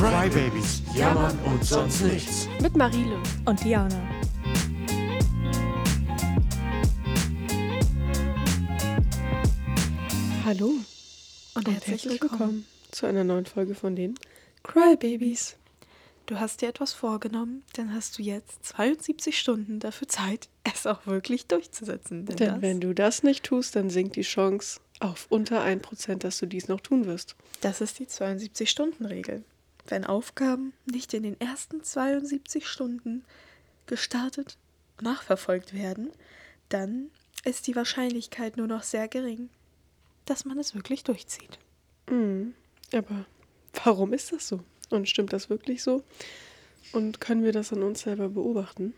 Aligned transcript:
Crybabies, 0.00 0.80
jammern 0.94 1.38
und 1.40 1.62
sonst 1.62 2.00
nichts. 2.00 2.48
Mit 2.62 2.74
Marile. 2.74 3.22
Und 3.44 3.62
Diana. 3.62 4.00
Hallo 10.46 10.72
Und 11.54 11.68
herzlich 11.68 12.18
willkommen. 12.22 12.64
zu 12.90 13.04
einer 13.04 13.24
neuen 13.24 13.44
Folge 13.44 13.74
von 13.74 13.94
den 13.94 14.14
Crybabies. 14.62 15.56
Du 16.24 16.40
hast 16.40 16.62
dir 16.62 16.70
etwas 16.70 16.94
vorgenommen, 16.94 17.62
dann 17.74 17.92
hast 17.92 18.18
du 18.18 18.22
jetzt 18.22 18.64
72 18.64 19.38
Stunden 19.38 19.80
dafür 19.80 20.08
Zeit, 20.08 20.48
es 20.64 20.86
auch 20.86 21.06
wirklich 21.06 21.44
durchzusetzen. 21.44 22.24
Denn, 22.24 22.36
Denn 22.36 22.62
wenn 22.62 22.80
du 22.80 22.94
das 22.94 23.22
nicht 23.22 23.44
tust, 23.44 23.76
dann 23.76 23.90
sinkt 23.90 24.16
die 24.16 24.22
Chance 24.22 24.80
auf 24.98 25.26
unter 25.28 25.62
1%, 25.62 26.16
dass 26.16 26.38
du 26.38 26.46
dies 26.46 26.68
noch 26.68 26.80
tun 26.80 27.04
wirst. 27.04 27.36
das 27.60 27.82
ist 27.82 27.98
die 27.98 28.06
72-Stunden-Regel. 28.06 29.44
Wenn 29.86 30.04
Aufgaben 30.04 30.72
nicht 30.86 31.14
in 31.14 31.22
den 31.22 31.40
ersten 31.40 31.82
72 31.82 32.66
Stunden 32.66 33.24
gestartet, 33.86 34.56
nachverfolgt 35.00 35.74
werden, 35.74 36.10
dann 36.68 37.10
ist 37.44 37.66
die 37.66 37.76
Wahrscheinlichkeit 37.76 38.56
nur 38.56 38.66
noch 38.66 38.82
sehr 38.82 39.08
gering, 39.08 39.48
dass 40.26 40.44
man 40.44 40.58
es 40.58 40.74
wirklich 40.74 41.04
durchzieht. 41.04 41.58
Mhm. 42.08 42.54
Aber 42.92 43.24
warum 43.84 44.12
ist 44.12 44.32
das 44.32 44.48
so? 44.48 44.60
Und 44.90 45.08
stimmt 45.08 45.32
das 45.32 45.50
wirklich 45.50 45.82
so? 45.82 46.04
Und 46.92 47.20
können 47.20 47.44
wir 47.44 47.52
das 47.52 47.72
an 47.72 47.82
uns 47.82 48.00
selber 48.00 48.28
beobachten? 48.28 48.94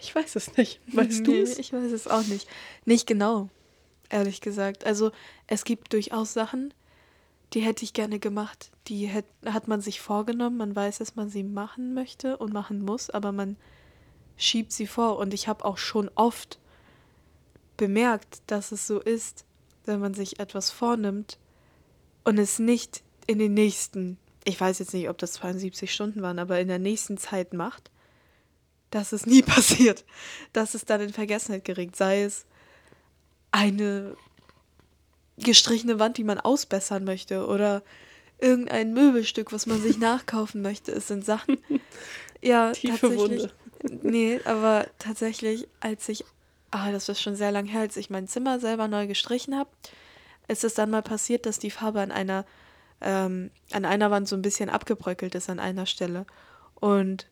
Ich 0.00 0.14
weiß 0.14 0.36
es 0.36 0.56
nicht. 0.56 0.80
Weißt 0.92 1.26
du 1.26 1.34
es? 1.34 1.58
Ich 1.58 1.72
weiß 1.72 1.92
es 1.92 2.06
auch 2.06 2.24
nicht. 2.24 2.48
Nicht 2.84 3.06
genau, 3.06 3.50
ehrlich 4.08 4.40
gesagt. 4.40 4.84
Also 4.84 5.10
es 5.46 5.64
gibt 5.64 5.92
durchaus 5.92 6.32
Sachen, 6.32 6.72
die 7.54 7.60
hätte 7.60 7.84
ich 7.84 7.92
gerne 7.92 8.18
gemacht. 8.18 8.70
Die 8.88 9.06
hätt, 9.06 9.26
hat 9.46 9.68
man 9.68 9.80
sich 9.80 10.00
vorgenommen. 10.00 10.56
Man 10.56 10.76
weiß, 10.76 10.98
dass 10.98 11.16
man 11.16 11.30
sie 11.30 11.42
machen 11.42 11.94
möchte 11.94 12.36
und 12.36 12.52
machen 12.52 12.84
muss, 12.84 13.10
aber 13.10 13.32
man 13.32 13.56
schiebt 14.36 14.72
sie 14.72 14.86
vor. 14.86 15.18
Und 15.18 15.32
ich 15.32 15.48
habe 15.48 15.64
auch 15.64 15.78
schon 15.78 16.10
oft 16.14 16.58
bemerkt, 17.76 18.42
dass 18.46 18.72
es 18.72 18.86
so 18.86 19.00
ist, 19.00 19.44
wenn 19.84 20.00
man 20.00 20.14
sich 20.14 20.38
etwas 20.40 20.70
vornimmt 20.70 21.38
und 22.24 22.38
es 22.38 22.58
nicht 22.58 23.02
in 23.26 23.38
den 23.38 23.54
nächsten, 23.54 24.18
ich 24.44 24.60
weiß 24.60 24.80
jetzt 24.80 24.92
nicht, 24.92 25.08
ob 25.08 25.16
das 25.18 25.32
72 25.32 25.92
Stunden 25.92 26.20
waren, 26.20 26.38
aber 26.38 26.60
in 26.60 26.68
der 26.68 26.78
nächsten 26.78 27.16
Zeit 27.16 27.54
macht, 27.54 27.90
dass 28.90 29.12
es 29.12 29.24
nie 29.24 29.42
passiert, 29.54 30.04
dass 30.52 30.74
es 30.74 30.84
dann 30.84 31.00
in 31.00 31.12
Vergessenheit 31.12 31.64
geregt, 31.64 31.96
sei 31.96 32.22
es 32.22 32.44
eine 33.50 34.16
gestrichene 35.38 35.98
Wand, 35.98 36.16
die 36.18 36.24
man 36.24 36.40
ausbessern 36.40 37.04
möchte 37.04 37.46
oder 37.46 37.82
irgendein 38.38 38.92
Möbelstück, 38.92 39.52
was 39.52 39.66
man 39.66 39.80
sich 39.80 39.98
nachkaufen 39.98 40.62
möchte. 40.62 40.92
Es 40.92 41.08
sind 41.08 41.24
Sachen, 41.24 41.58
ja, 42.42 42.72
Tiefe 42.72 43.08
tatsächlich. 43.08 43.48
Nee, 44.02 44.40
aber 44.44 44.86
tatsächlich, 44.98 45.68
als 45.80 46.08
ich, 46.08 46.24
ah, 46.70 46.90
das 46.90 47.08
ist 47.08 47.20
schon 47.20 47.36
sehr 47.36 47.52
lang 47.52 47.66
her, 47.66 47.82
als 47.82 47.96
ich 47.96 48.10
mein 48.10 48.26
Zimmer 48.26 48.58
selber 48.58 48.88
neu 48.88 49.06
gestrichen 49.06 49.56
habe, 49.56 49.70
ist 50.48 50.64
es 50.64 50.74
dann 50.74 50.90
mal 50.90 51.02
passiert, 51.02 51.46
dass 51.46 51.58
die 51.58 51.70
Farbe 51.70 52.00
an 52.00 52.10
einer, 52.10 52.44
ähm, 53.00 53.50
an 53.70 53.84
einer 53.84 54.10
Wand 54.10 54.26
so 54.26 54.34
ein 54.34 54.42
bisschen 54.42 54.70
abgebröckelt 54.70 55.34
ist 55.34 55.48
an 55.48 55.60
einer 55.60 55.86
Stelle. 55.86 56.26
Und 56.74 57.28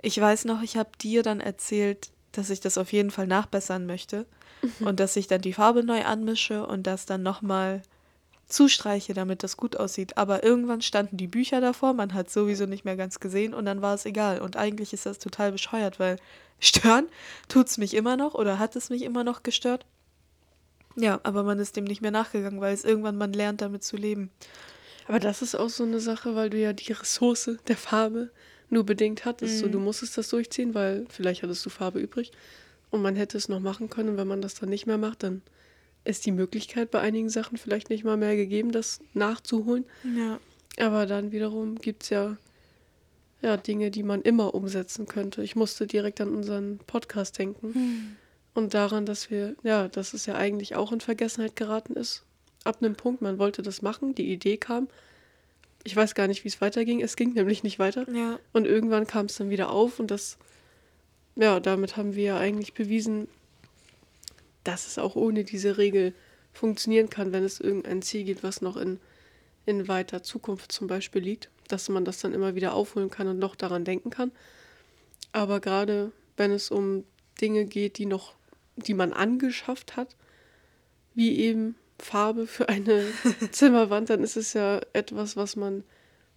ich 0.00 0.20
weiß 0.20 0.44
noch, 0.44 0.62
ich 0.62 0.76
habe 0.76 0.90
dir 1.00 1.22
dann 1.22 1.40
erzählt, 1.40 2.10
dass 2.32 2.50
ich 2.50 2.60
das 2.60 2.78
auf 2.78 2.92
jeden 2.92 3.10
Fall 3.10 3.26
nachbessern 3.26 3.86
möchte 3.86 4.26
und 4.80 5.00
dass 5.00 5.16
ich 5.16 5.26
dann 5.26 5.40
die 5.40 5.52
Farbe 5.52 5.82
neu 5.82 6.04
anmische 6.04 6.66
und 6.66 6.86
das 6.86 7.06
dann 7.06 7.22
nochmal 7.22 7.82
zustreiche, 8.48 9.14
damit 9.14 9.42
das 9.42 9.56
gut 9.56 9.76
aussieht. 9.76 10.16
Aber 10.16 10.42
irgendwann 10.42 10.82
standen 10.82 11.16
die 11.16 11.26
Bücher 11.26 11.60
davor, 11.60 11.92
man 11.92 12.14
hat 12.14 12.30
sowieso 12.30 12.66
nicht 12.66 12.84
mehr 12.84 12.96
ganz 12.96 13.20
gesehen 13.20 13.54
und 13.54 13.66
dann 13.66 13.82
war 13.82 13.94
es 13.94 14.06
egal. 14.06 14.40
Und 14.40 14.56
eigentlich 14.56 14.92
ist 14.92 15.06
das 15.06 15.18
total 15.18 15.52
bescheuert, 15.52 16.00
weil 16.00 16.16
stören 16.60 17.06
tut 17.48 17.68
es 17.68 17.78
mich 17.78 17.94
immer 17.94 18.16
noch 18.16 18.34
oder 18.34 18.58
hat 18.58 18.74
es 18.74 18.90
mich 18.90 19.02
immer 19.02 19.22
noch 19.22 19.42
gestört. 19.42 19.86
Ja, 20.96 21.20
aber 21.22 21.44
man 21.44 21.60
ist 21.60 21.76
dem 21.76 21.84
nicht 21.84 22.02
mehr 22.02 22.10
nachgegangen, 22.10 22.60
weil 22.60 22.74
es 22.74 22.84
irgendwann 22.84 23.16
man 23.16 23.32
lernt, 23.32 23.60
damit 23.60 23.84
zu 23.84 23.96
leben. 23.96 24.30
Aber 25.06 25.20
das 25.20 25.42
ist 25.42 25.54
auch 25.54 25.68
so 25.68 25.84
eine 25.84 26.00
Sache, 26.00 26.34
weil 26.34 26.50
du 26.50 26.58
ja 26.58 26.72
die 26.72 26.92
Ressource 26.92 27.50
der 27.68 27.76
Farbe 27.76 28.30
nur 28.70 28.84
bedingt 28.84 29.24
hattest. 29.24 29.58
So, 29.58 29.66
Mhm. 29.66 29.72
du 29.72 29.80
musstest 29.80 30.18
das 30.18 30.28
durchziehen, 30.28 30.74
weil 30.74 31.06
vielleicht 31.08 31.42
hattest 31.42 31.64
du 31.64 31.70
Farbe 31.70 32.00
übrig 32.00 32.32
und 32.90 33.02
man 33.02 33.16
hätte 33.16 33.36
es 33.38 33.48
noch 33.48 33.60
machen 33.60 33.88
können. 33.90 34.10
Und 34.10 34.16
wenn 34.16 34.28
man 34.28 34.42
das 34.42 34.54
dann 34.54 34.68
nicht 34.68 34.86
mehr 34.86 34.98
macht, 34.98 35.22
dann 35.22 35.42
ist 36.04 36.26
die 36.26 36.32
Möglichkeit 36.32 36.90
bei 36.90 37.00
einigen 37.00 37.28
Sachen 37.28 37.58
vielleicht 37.58 37.90
nicht 37.90 38.04
mal 38.04 38.16
mehr 38.16 38.36
gegeben, 38.36 38.72
das 38.72 39.00
nachzuholen. 39.14 39.84
Ja. 40.16 40.38
Aber 40.78 41.06
dann 41.06 41.32
wiederum 41.32 41.76
gibt 41.76 42.04
es 42.04 42.10
ja, 42.10 42.36
ja 43.42 43.56
Dinge, 43.56 43.90
die 43.90 44.02
man 44.02 44.22
immer 44.22 44.54
umsetzen 44.54 45.06
könnte. 45.06 45.42
Ich 45.42 45.56
musste 45.56 45.86
direkt 45.86 46.20
an 46.20 46.34
unseren 46.34 46.78
Podcast 46.86 47.38
denken 47.38 48.16
und 48.54 48.74
daran, 48.74 49.06
dass 49.06 49.30
wir, 49.30 49.56
ja, 49.62 49.88
dass 49.88 50.14
es 50.14 50.26
ja 50.26 50.34
eigentlich 50.36 50.76
auch 50.76 50.92
in 50.92 51.00
Vergessenheit 51.00 51.56
geraten 51.56 51.94
ist. 51.94 52.22
Ab 52.64 52.78
einem 52.80 52.94
Punkt, 52.94 53.22
man 53.22 53.38
wollte 53.38 53.62
das 53.62 53.82
machen, 53.82 54.14
die 54.14 54.32
Idee 54.32 54.56
kam. 54.56 54.88
Ich 55.84 55.94
weiß 55.94 56.14
gar 56.14 56.26
nicht, 56.26 56.44
wie 56.44 56.48
es 56.48 56.60
weiterging. 56.60 57.00
Es 57.00 57.16
ging 57.16 57.32
nämlich 57.32 57.62
nicht 57.62 57.78
weiter. 57.78 58.06
Ja. 58.10 58.38
Und 58.52 58.66
irgendwann 58.66 59.06
kam 59.06 59.26
es 59.26 59.36
dann 59.36 59.50
wieder 59.50 59.70
auf 59.70 60.00
und 60.00 60.10
das, 60.10 60.38
ja, 61.36 61.60
damit 61.60 61.96
haben 61.96 62.14
wir 62.14 62.24
ja 62.24 62.38
eigentlich 62.38 62.74
bewiesen, 62.74 63.28
dass 64.64 64.86
es 64.86 64.98
auch 64.98 65.16
ohne 65.16 65.44
diese 65.44 65.78
Regel 65.78 66.12
funktionieren 66.52 67.08
kann, 67.08 67.32
wenn 67.32 67.44
es 67.44 67.60
irgendein 67.60 68.02
Ziel 68.02 68.24
gibt, 68.24 68.42
was 68.42 68.60
noch 68.60 68.76
in, 68.76 68.98
in 69.64 69.88
weiter 69.88 70.22
Zukunft 70.22 70.72
zum 70.72 70.88
Beispiel 70.88 71.22
liegt, 71.22 71.48
dass 71.68 71.88
man 71.88 72.04
das 72.04 72.20
dann 72.20 72.34
immer 72.34 72.54
wieder 72.54 72.74
aufholen 72.74 73.10
kann 73.10 73.28
und 73.28 73.38
noch 73.38 73.54
daran 73.54 73.84
denken 73.84 74.10
kann. 74.10 74.32
Aber 75.32 75.60
gerade 75.60 76.12
wenn 76.36 76.50
es 76.50 76.70
um 76.70 77.04
Dinge 77.40 77.64
geht, 77.64 77.98
die 77.98 78.06
noch, 78.06 78.34
die 78.76 78.94
man 78.94 79.12
angeschafft 79.12 79.96
hat, 79.96 80.16
wie 81.14 81.38
eben 81.38 81.76
Farbe 81.98 82.46
für 82.46 82.68
eine 82.68 83.04
Zimmerwand, 83.50 84.10
dann 84.10 84.22
ist 84.22 84.36
es 84.36 84.52
ja 84.52 84.80
etwas, 84.92 85.36
was 85.36 85.56
man 85.56 85.84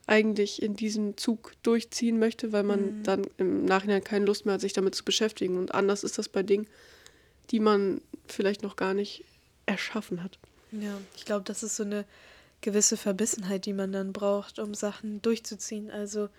eigentlich 0.08 0.62
in 0.62 0.76
diesem 0.76 1.16
Zug 1.18 1.54
durchziehen 1.64 2.20
möchte, 2.20 2.52
weil 2.52 2.64
man 2.64 2.86
Mhm. 2.88 3.04
dann 3.04 3.28
im 3.38 3.66
Nachhinein 3.66 4.04
keine 4.04 4.26
Lust 4.26 4.46
mehr 4.46 4.56
hat, 4.56 4.62
sich 4.62 4.74
damit 4.74 4.96
zu 4.96 5.06
beschäftigen. 5.06 5.58
Und 5.58 5.74
anders 5.74 6.04
ist 6.04 6.18
das 6.18 6.28
bei 6.28 6.44
Dingen, 6.44 6.68
die 7.52 7.60
man 7.60 8.02
vielleicht 8.28 8.64
noch 8.64 8.76
gar 8.76 8.94
nicht 8.94 9.24
erschaffen 9.66 10.24
hat. 10.24 10.40
Ja, 10.72 10.98
ich 11.16 11.26
glaube, 11.26 11.44
das 11.46 11.64
ist 11.64 11.76
so 11.76 11.84
eine 11.84 12.06
gewisse 12.62 12.98
Verbissenheit, 12.98 13.66
die 13.66 13.74
man 13.74 13.92
dann 13.92 14.14
braucht, 14.14 14.60
um 14.60 14.74
Sachen 14.74 15.22
durchzuziehen. 15.22 15.92
Also, 15.92 16.30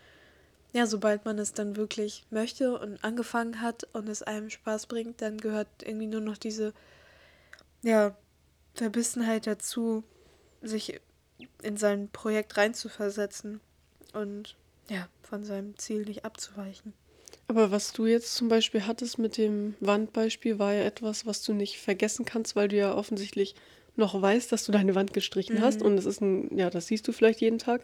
ja, 0.72 0.86
sobald 0.86 1.24
man 1.24 1.38
es 1.38 1.52
dann 1.52 1.76
wirklich 1.76 2.24
möchte 2.30 2.78
und 2.78 3.02
angefangen 3.04 3.60
hat 3.60 3.86
und 3.92 4.08
es 4.08 4.22
einem 4.22 4.50
Spaß 4.50 4.86
bringt, 4.86 5.20
dann 5.22 5.38
gehört 5.38 5.68
irgendwie 5.84 6.06
nur 6.06 6.20
noch 6.20 6.36
diese, 6.36 6.72
ja, 7.82 8.16
Verbissenheit 8.74 9.46
dazu, 9.46 10.04
sich 10.62 11.00
in 11.62 11.76
sein 11.76 12.08
Projekt 12.08 12.56
reinzuversetzen 12.56 13.60
und 14.12 14.56
ja, 14.88 15.08
von 15.22 15.44
seinem 15.44 15.76
Ziel 15.78 16.04
nicht 16.04 16.24
abzuweichen. 16.24 16.92
Aber 17.48 17.70
was 17.70 17.92
du 17.92 18.06
jetzt 18.06 18.34
zum 18.34 18.48
Beispiel 18.48 18.86
hattest 18.86 19.18
mit 19.18 19.36
dem 19.36 19.74
Wandbeispiel, 19.80 20.58
war 20.58 20.72
ja 20.72 20.84
etwas, 20.84 21.26
was 21.26 21.42
du 21.42 21.52
nicht 21.52 21.78
vergessen 21.78 22.24
kannst, 22.24 22.56
weil 22.56 22.68
du 22.68 22.76
ja 22.76 22.94
offensichtlich 22.94 23.54
noch 23.96 24.20
weißt, 24.20 24.50
dass 24.50 24.64
du 24.64 24.72
deine 24.72 24.94
Wand 24.94 25.12
gestrichen 25.12 25.60
hast. 25.60 25.80
Mhm. 25.80 25.86
Und 25.86 25.96
das 25.96 26.06
ist 26.06 26.20
ein, 26.20 26.56
ja, 26.56 26.70
das 26.70 26.86
siehst 26.86 27.06
du 27.06 27.12
vielleicht 27.12 27.40
jeden 27.40 27.58
Tag. 27.58 27.82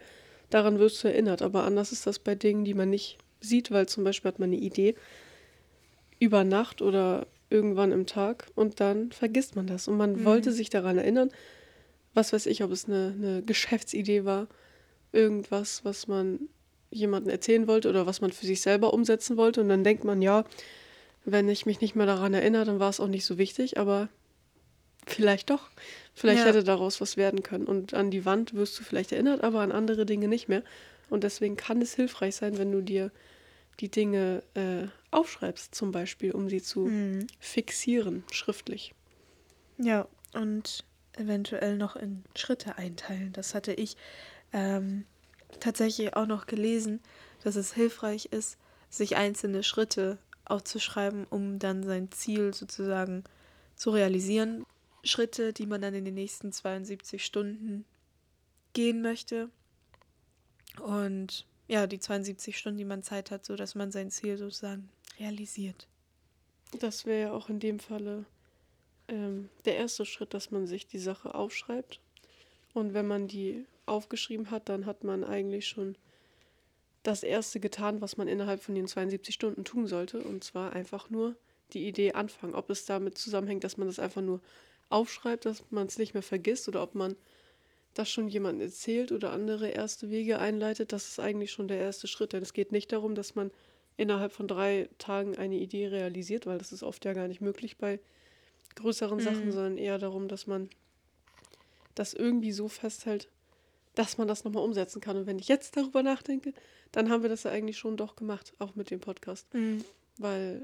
Daran 0.49 0.79
wirst 0.79 1.03
du 1.05 1.09
erinnert. 1.09 1.43
Aber 1.43 1.65
anders 1.65 1.93
ist 1.93 2.07
das 2.07 2.19
bei 2.19 2.35
Dingen, 2.35 2.65
die 2.65 2.75
man 2.75 2.89
nicht 2.89 3.19
sieht, 3.41 3.71
weil 3.71 3.87
zum 3.87 4.05
Beispiel 4.05 4.31
hat 4.31 4.39
man 4.39 4.51
eine 4.51 4.61
Idee 4.61 4.95
über 6.19 6.45
Nacht 6.45 6.83
oder 6.83 7.27
irgendwann 7.51 7.93
im 7.93 8.07
Tag 8.07 8.47
und 8.55 8.81
dann 8.81 9.11
vergisst 9.13 9.57
man 9.57 9.67
das. 9.67 9.89
Und 9.89 9.97
man 9.97 10.13
Mhm. 10.17 10.25
wollte 10.25 10.53
sich 10.53 10.71
daran 10.71 10.99
erinnern, 10.99 11.31
was 12.15 12.33
weiß 12.33 12.47
ich, 12.47 12.63
ob 12.63 12.71
es 12.73 12.87
eine, 12.87 13.15
eine 13.17 13.43
Geschäftsidee 13.43 14.25
war, 14.25 14.49
irgendwas, 15.13 15.85
was 15.85 16.09
man 16.09 16.41
jemandem 16.91 17.31
erzählen 17.31 17.67
wollte 17.67 17.89
oder 17.89 18.07
was 18.07 18.21
man 18.21 18.33
für 18.33 18.47
sich 18.47 18.61
selber 18.61 18.93
umsetzen 18.95 19.37
wollte. 19.37 19.61
Und 19.61 19.69
dann 19.69 19.85
denkt 19.85 20.05
man, 20.05 20.21
ja, 20.23 20.45
wenn 21.25 21.49
ich 21.49 21.67
mich 21.67 21.81
nicht 21.81 21.95
mehr 21.95 22.07
daran 22.07 22.35
erinnere, 22.35 22.65
dann 22.65 22.81
war 22.81 22.91
es 22.91 23.01
auch 23.01 23.09
nicht 23.09 23.25
so 23.25 23.39
wichtig, 23.39 23.79
aber 23.79 24.09
vielleicht 25.07 25.51
doch. 25.51 25.69
Vielleicht 26.15 26.41
Ja. 26.41 26.47
hätte 26.47 26.65
daraus 26.65 27.01
was 27.01 27.17
werden 27.17 27.43
können. 27.43 27.67
Und 27.67 27.95
an 27.95 28.11
die 28.11 28.25
Wand 28.25 28.55
wirst 28.55 28.79
du 28.79 28.83
vielleicht 28.85 29.13
erinnert, 29.13 29.43
aber 29.43 29.61
an 29.61 29.73
andere 29.73 30.05
Dinge 30.07 30.29
nicht 30.29 30.49
mehr. 30.49 30.63
Und 31.11 31.25
deswegen 31.25 31.57
kann 31.57 31.81
es 31.81 31.95
hilfreich 31.95 32.37
sein, 32.37 32.59
wenn 32.59 32.73
du 32.73 32.83
dir 32.83 33.11
die 33.81 33.91
Dinge 33.91 34.43
äh, 34.55 34.89
aufschreibst, 35.11 35.75
zum 35.75 35.93
Beispiel, 35.93 36.33
um 36.33 36.49
sie 36.49 36.63
zu 36.63 36.87
Mhm. 36.87 37.27
fixieren, 37.41 38.25
schriftlich. 38.31 38.95
Ja, 39.79 40.07
und 40.35 40.85
eventuell 41.13 41.77
noch 41.77 41.97
in 41.97 42.25
Schritte 42.37 42.77
einteilen. 42.79 43.33
Das 43.33 43.55
hatte 43.55 43.73
ich 43.73 43.97
ähm, 44.53 45.05
tatsächlich 45.61 46.15
auch 46.17 46.27
noch 46.27 46.47
gelesen, 46.47 47.01
dass 47.43 47.57
es 47.57 47.73
hilfreich 47.73 48.27
ist, 48.27 48.59
sich 48.91 49.17
einzelne 49.17 49.63
Schritte 49.63 50.19
aufzuschreiben, 50.45 51.25
um 51.25 51.59
dann 51.59 51.83
sein 51.83 52.11
Ziel 52.11 52.55
sozusagen 52.55 53.25
zu 53.77 53.91
realisieren. 53.91 54.65
Schritte, 55.05 55.53
die 55.53 55.67
man 55.67 55.81
dann 55.81 55.95
in 55.95 56.05
den 56.05 56.15
nächsten 56.15 56.53
72 56.53 57.25
Stunden 57.25 57.85
gehen 58.73 59.01
möchte. 59.03 59.49
Und 60.83 61.47
ja, 61.69 61.87
die 61.87 61.99
72 61.99 62.57
Stunden, 62.57 62.79
die 62.79 62.85
man 62.85 63.03
Zeit 63.03 63.31
hat, 63.31 63.45
sodass 63.45 63.75
man 63.75 63.91
sein 63.93 64.11
Ziel 64.11 64.39
sozusagen 64.39 64.89
realisiert. 65.19 65.87
Das 66.81 67.07
wäre 67.07 67.21
ja 67.21 67.33
auch 67.33 67.49
in 67.49 67.61
dem 67.61 67.79
Falle 67.79 68.25
ähm, 69.09 69.49
der 69.65 69.77
erste 69.77 70.05
Schritt, 70.05 70.35
dass 70.35 70.51
man 70.51 70.67
sich 70.67 70.87
die 70.87 70.99
Sache 70.99 71.35
aufschreibt. 71.35 72.01
Und 72.75 72.95
wenn 72.95 73.07
man 73.07 73.27
die 73.27 73.65
aufgeschrieben 73.87 74.51
hat, 74.51 74.69
dann 74.69 74.87
hat 74.87 75.05
man 75.05 75.25
eigentlich 75.25 75.67
schon 75.67 75.97
das 77.03 77.23
erste 77.23 77.59
getan, 77.59 78.01
was 78.01 78.17
man 78.17 78.29
innerhalb 78.29 78.63
von 78.63 78.75
den 78.75 78.87
72 78.87 79.35
Stunden 79.35 79.65
tun 79.65 79.87
sollte. 79.87 80.23
Und 80.23 80.45
zwar 80.45 80.73
einfach 80.73 81.11
nur 81.11 81.35
die 81.73 81.87
Idee 81.87 82.13
anfangen. 82.13 82.55
Ob 82.55 82.71
es 82.71 82.85
damit 82.85 83.17
zusammenhängt, 83.19 83.65
dass 83.65 83.77
man 83.77 83.89
das 83.89 83.99
einfach 83.99 84.23
nur 84.23 84.41
aufschreibt, 84.91 85.47
dass 85.47 85.65
man 85.71 85.87
es 85.87 85.99
nicht 85.99 86.15
mehr 86.15 86.23
vergisst 86.23 86.69
oder 86.69 86.83
ob 86.83 86.95
man 86.95 87.17
das 87.95 88.11
schon 88.11 88.29
jemandem 88.29 88.69
erzählt 88.69 89.13
oder 89.13 89.33
andere 89.33 89.69
erste 89.69 90.11
Wege 90.11 90.39
einleitet, 90.39 90.93
das 90.93 91.09
ist 91.09 91.21
eigentlich 91.21 91.51
schon 91.51 91.69
der 91.69 91.79
erste 91.79 92.07
Schritt. 92.07 92.33
Denn 92.33 92.43
es 92.43 92.53
geht 92.53 92.73
nicht 92.73 92.93
darum, 92.93 93.15
dass 93.15 93.35
man 93.35 93.51
innerhalb 93.99 94.33
von 94.33 94.49
drei 94.49 94.89
Tagen 94.97 95.37
eine 95.37 95.57
Idee 95.57 95.89
realisiert, 95.89 96.47
weil 96.47 96.57
das 96.57 96.73
ist 96.73 96.83
oft 96.83 97.05
ja 97.05 97.13
gar 97.13 97.29
nicht 97.29 97.43
möglich 97.43 97.77
bei 97.77 98.01
größeren 98.77 99.19
mhm. 99.19 99.23
Sachen, 99.23 99.53
sondern 99.53 99.77
eher 99.77 99.99
darum, 99.99 100.29
dass 100.29 100.47
man 100.47 100.71
das 101.95 102.15
irgendwie 102.15 102.53
so 102.53 102.69
festhält, 102.69 103.29
dass 103.97 104.17
man 104.17 104.29
das 104.29 104.45
nochmal 104.45 104.63
umsetzen 104.63 105.01
kann. 105.01 105.17
Und 105.17 105.27
wenn 105.27 105.41
ich 105.41 105.49
jetzt 105.49 105.77
darüber 105.77 106.05
nachdenke, 106.05 106.55
dann 106.93 107.11
haben 107.11 107.23
wir 107.23 107.29
das 107.29 107.43
ja 107.43 107.51
eigentlich 107.51 107.77
schon 107.77 107.97
doch 107.97 108.15
gemacht, 108.15 108.55
auch 108.61 108.77
mit 108.77 108.91
dem 108.93 109.01
Podcast. 109.01 109.53
Mhm. 109.53 109.85
Weil 110.17 110.63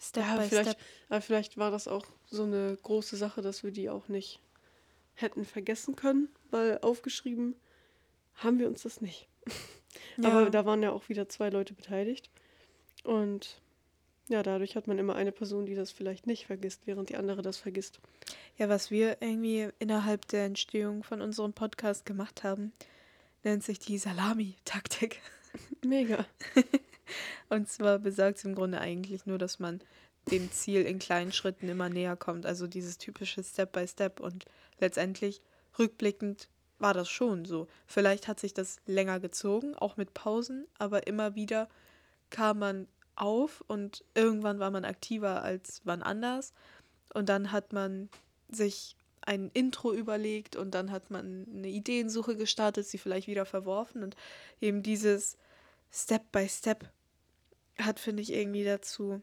Step 0.00 0.24
ja, 0.24 0.36
by 0.38 0.48
vielleicht, 0.48 0.70
Step. 0.70 0.82
Aber 1.10 1.20
vielleicht 1.20 1.58
war 1.58 1.70
das 1.70 1.88
auch 1.88 2.06
so 2.26 2.44
eine 2.44 2.78
große 2.82 3.16
Sache, 3.16 3.42
dass 3.42 3.62
wir 3.62 3.70
die 3.70 3.90
auch 3.90 4.08
nicht 4.08 4.40
hätten 5.14 5.44
vergessen 5.44 5.94
können, 5.94 6.30
weil 6.50 6.78
aufgeschrieben 6.78 7.54
haben 8.36 8.58
wir 8.58 8.66
uns 8.66 8.82
das 8.82 9.02
nicht. 9.02 9.28
Ja. 10.16 10.30
Aber 10.30 10.50
da 10.50 10.64
waren 10.64 10.82
ja 10.82 10.92
auch 10.92 11.08
wieder 11.08 11.28
zwei 11.28 11.50
Leute 11.50 11.74
beteiligt. 11.74 12.30
Und 13.04 13.60
ja, 14.28 14.42
dadurch 14.42 14.76
hat 14.76 14.86
man 14.86 14.98
immer 14.98 15.16
eine 15.16 15.32
Person, 15.32 15.66
die 15.66 15.74
das 15.74 15.90
vielleicht 15.90 16.26
nicht 16.26 16.46
vergisst, 16.46 16.82
während 16.86 17.08
die 17.08 17.16
andere 17.16 17.42
das 17.42 17.56
vergisst. 17.56 18.00
Ja, 18.58 18.68
was 18.68 18.90
wir 18.90 19.20
irgendwie 19.20 19.68
innerhalb 19.78 20.28
der 20.28 20.44
Entstehung 20.44 21.02
von 21.02 21.20
unserem 21.20 21.52
Podcast 21.52 22.06
gemacht 22.06 22.44
haben, 22.44 22.72
nennt 23.42 23.64
sich 23.64 23.80
die 23.80 23.98
Salami-Taktik. 23.98 25.20
Mega. 25.84 26.26
Und 27.48 27.68
zwar 27.68 27.98
besagt 27.98 28.38
es 28.38 28.44
im 28.44 28.54
Grunde 28.54 28.80
eigentlich 28.80 29.26
nur, 29.26 29.38
dass 29.38 29.58
man 29.58 29.80
dem 30.30 30.52
Ziel 30.52 30.82
in 30.82 31.00
kleinen 31.00 31.32
Schritten 31.32 31.68
immer 31.68 31.88
näher 31.88 32.16
kommt. 32.16 32.46
Also 32.46 32.66
dieses 32.68 32.98
typische 32.98 33.42
Step 33.42 33.72
by 33.72 33.88
Step. 33.88 34.20
Und 34.20 34.44
letztendlich, 34.78 35.40
rückblickend, 35.78 36.48
war 36.80 36.94
das 36.94 37.08
schon 37.08 37.44
so. 37.44 37.68
Vielleicht 37.86 38.28
hat 38.28 38.40
sich 38.40 38.54
das 38.54 38.78
länger 38.86 39.20
gezogen, 39.20 39.74
auch 39.74 39.96
mit 39.96 40.14
Pausen, 40.14 40.66
aber 40.78 41.06
immer 41.06 41.34
wieder 41.34 41.68
kam 42.30 42.58
man 42.58 42.88
auf 43.16 43.62
und 43.66 44.04
irgendwann 44.14 44.58
war 44.58 44.70
man 44.70 44.84
aktiver 44.84 45.42
als 45.42 45.82
wann 45.84 46.02
anders. 46.02 46.52
Und 47.12 47.28
dann 47.28 47.52
hat 47.52 47.72
man 47.72 48.08
sich 48.48 48.96
ein 49.22 49.50
Intro 49.52 49.92
überlegt 49.92 50.56
und 50.56 50.72
dann 50.72 50.90
hat 50.90 51.10
man 51.10 51.46
eine 51.52 51.68
Ideensuche 51.68 52.36
gestartet, 52.36 52.86
sie 52.86 52.98
vielleicht 52.98 53.26
wieder 53.26 53.44
verworfen 53.44 54.02
und 54.02 54.16
eben 54.60 54.82
dieses 54.82 55.36
Step 55.92 56.32
by 56.32 56.48
Step 56.48 56.88
hat, 57.78 58.00
finde 58.00 58.22
ich, 58.22 58.32
irgendwie 58.32 58.64
dazu 58.64 59.22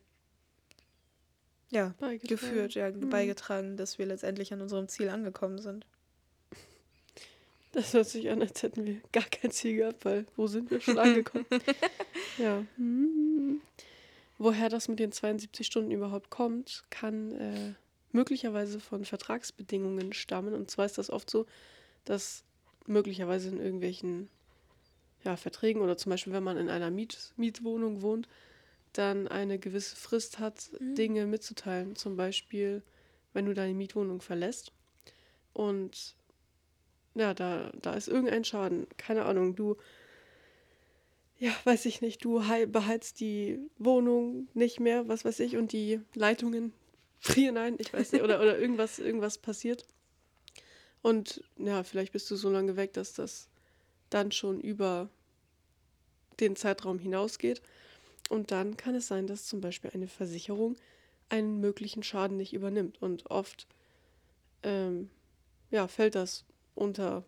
ja, 1.70 1.94
geführt, 2.24 2.76
ja, 2.76 2.90
mhm. 2.90 3.10
beigetragen, 3.10 3.78
dass 3.78 3.98
wir 3.98 4.06
letztendlich 4.06 4.54
an 4.54 4.62
unserem 4.62 4.88
Ziel 4.88 5.10
angekommen 5.10 5.60
sind. 5.60 5.86
Das 7.78 7.94
hört 7.94 8.08
sich 8.08 8.28
an, 8.32 8.42
als 8.42 8.64
hätten 8.64 8.88
wir 8.88 9.02
gar 9.12 9.26
kein 9.26 9.52
Ziel 9.52 9.78
gehabt, 9.78 10.04
weil 10.04 10.26
wo 10.36 10.48
sind 10.48 10.72
wir 10.72 10.82
schon 10.82 10.98
angekommen? 10.98 11.46
ja. 12.40 12.66
Mhm. 12.76 13.62
Woher 14.40 14.70
das 14.70 14.88
mit 14.88 14.98
den 14.98 15.12
72 15.12 15.68
Stunden 15.68 15.92
überhaupt 15.92 16.32
kommt, 16.32 16.86
kann 16.90 17.34
äh, 17.34 17.74
möglicherweise 18.12 18.80
von 18.80 19.06
Vertragsbedingungen 19.06 20.14
stammen. 20.14 20.56
Und 20.56 20.72
zwar 20.72 20.88
ist 20.88 20.98
das 20.98 21.12
oft 21.12 21.30
so, 21.30 21.46
dass 22.04 22.44
möglicherweise 22.88 23.50
in 23.50 23.60
irgendwelchen 23.60 24.28
ja, 25.24 25.38
Verträgen 25.38 25.84
oder 25.84 25.98
zum 25.98 26.10
Beispiel, 26.10 26.34
wenn 26.34 26.44
man 26.44 26.58
in 26.58 26.70
einer 26.72 26.90
Miet 26.90 27.32
Mietwohnung 27.38 28.02
wohnt, 28.02 28.28
dann 28.94 29.28
eine 29.28 29.60
gewisse 29.60 29.96
Frist 29.96 30.40
hat, 30.40 30.72
mhm. 30.80 30.96
Dinge 30.96 31.28
mitzuteilen. 31.28 31.96
Zum 31.96 32.18
Beispiel, 32.18 32.82
wenn 33.34 33.46
du 33.46 33.54
deine 33.54 33.76
Mietwohnung 33.76 34.20
verlässt 34.20 34.72
und 35.54 36.17
ja, 37.18 37.34
da, 37.34 37.72
da 37.82 37.94
ist 37.94 38.08
irgendein 38.08 38.44
Schaden. 38.44 38.88
Keine 38.98 39.26
Ahnung, 39.26 39.56
du, 39.56 39.76
ja, 41.40 41.52
weiß 41.64 41.86
ich 41.86 42.02
nicht, 42.02 42.24
du 42.24 42.42
beheizt 42.68 43.20
die 43.20 43.60
Wohnung 43.78 44.48
nicht 44.54 44.80
mehr, 44.80 45.08
was 45.08 45.26
weiß 45.26 45.40
ich, 45.42 45.58
und 45.58 45.72
die 45.72 46.02
Leitungen 46.14 46.74
frieren 47.20 47.58
ein, 47.58 47.76
ich 47.80 47.92
weiß 47.94 48.12
nicht, 48.12 48.24
oder, 48.24 48.40
oder 48.40 48.58
irgendwas, 48.60 49.00
irgendwas 49.00 49.38
passiert. 49.38 49.86
Und 51.02 51.44
ja, 51.58 51.84
vielleicht 51.84 52.14
bist 52.14 52.30
du 52.32 52.36
so 52.36 52.50
lange 52.50 52.76
weg, 52.76 52.94
dass 52.94 53.14
das 53.14 53.50
dann 54.10 54.32
schon 54.32 54.62
über 54.62 55.10
den 56.40 56.56
Zeitraum 56.56 57.00
hinausgeht. 57.00 57.62
Und 58.30 58.52
dann 58.52 58.78
kann 58.78 58.96
es 58.96 59.08
sein, 59.08 59.26
dass 59.26 59.46
zum 59.46 59.62
Beispiel 59.62 59.92
eine 59.94 60.08
Versicherung 60.08 60.76
einen 61.30 61.60
möglichen 61.60 62.04
Schaden 62.04 62.38
nicht 62.38 62.54
übernimmt. 62.54 63.02
Und 63.02 63.30
oft 63.32 63.68
ähm, 64.64 65.10
ja, 65.72 65.88
fällt 65.88 66.16
das 66.16 66.46
unter 66.78 67.24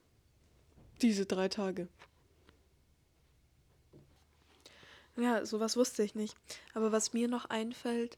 diese 1.02 1.26
drei 1.26 1.50
Tage. 1.50 1.88
Ja, 5.18 5.46
sowas 5.46 5.76
wusste 5.76 6.04
ich 6.04 6.16
nicht. 6.16 6.36
Aber 6.74 6.92
was 6.92 7.14
mir 7.14 7.28
noch 7.28 7.46
einfällt, 7.46 8.18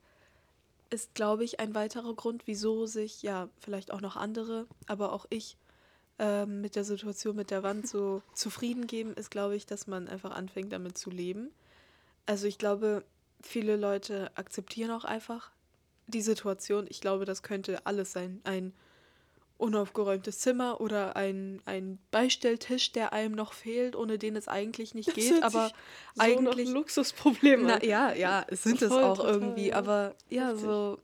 ist, 0.92 1.16
glaube 1.16 1.44
ich, 1.44 1.60
ein 1.60 1.74
weiterer 1.74 2.14
Grund, 2.14 2.44
wieso 2.46 2.86
sich 2.86 3.24
ja 3.24 3.50
vielleicht 3.60 3.92
auch 3.92 4.02
noch 4.02 4.18
andere, 4.18 4.68
aber 4.88 5.14
auch 5.14 5.26
ich 5.30 5.58
ähm, 6.20 6.62
mit 6.62 6.76
der 6.76 6.84
Situation 6.84 7.36
mit 7.36 7.50
der 7.50 7.64
Wand 7.64 7.88
so 7.88 8.22
zufrieden 8.36 8.88
geben, 8.88 9.14
ist, 9.16 9.32
glaube 9.32 9.56
ich, 9.56 9.66
dass 9.66 9.88
man 9.88 10.08
einfach 10.08 10.32
anfängt, 10.32 10.74
damit 10.74 10.98
zu 10.98 11.10
leben. 11.10 11.50
Also 12.26 12.46
ich 12.46 12.58
glaube, 12.58 13.04
viele 13.42 13.78
Leute 13.78 14.32
akzeptieren 14.36 14.92
auch 14.92 15.06
einfach 15.06 15.52
die 16.08 16.22
Situation. 16.22 16.86
Ich 16.90 17.02
glaube, 17.02 17.26
das 17.26 17.42
könnte 17.42 17.86
alles 17.86 18.12
sein. 18.12 18.42
Ein 18.44 18.74
unaufgeräumtes 19.62 20.40
Zimmer 20.40 20.82
oder 20.82 21.16
ein, 21.16 21.62
ein 21.66 22.00
Beistelltisch, 22.12 22.92
der 22.92 23.14
einem 23.14 23.36
noch 23.36 23.54
fehlt, 23.54 23.96
ohne 23.96 24.18
den 24.18 24.36
es 24.36 24.48
eigentlich 24.48 24.94
nicht 24.94 25.14
geht. 25.14 25.44
aber 25.44 25.72
so 26.16 26.22
eigentlich. 26.22 26.68
Ein 26.68 26.74
Luxusproblem. 26.74 27.66
Na, 27.66 27.84
ja, 27.84 28.14
ja, 28.14 28.46
es 28.48 28.64
sind 28.64 28.82
es 28.82 28.92
auch 28.92 29.18
total, 29.18 29.34
irgendwie. 29.34 29.68
Ja. 29.68 29.76
Aber 29.76 30.16
ja, 30.30 30.50
Richtig. 30.50 30.66
so. 30.66 31.00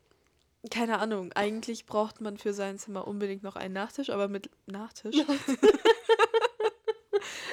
Keine 0.72 1.00
Ahnung, 1.00 1.32
eigentlich 1.34 1.86
braucht 1.86 2.20
man 2.20 2.38
für 2.38 2.52
sein 2.52 2.78
Zimmer 2.78 3.08
unbedingt 3.08 3.44
noch 3.44 3.56
einen 3.56 3.74
Nachtisch, 3.74 4.10
aber 4.10 4.28
mit 4.28 4.50
Nachtisch. 4.66 5.16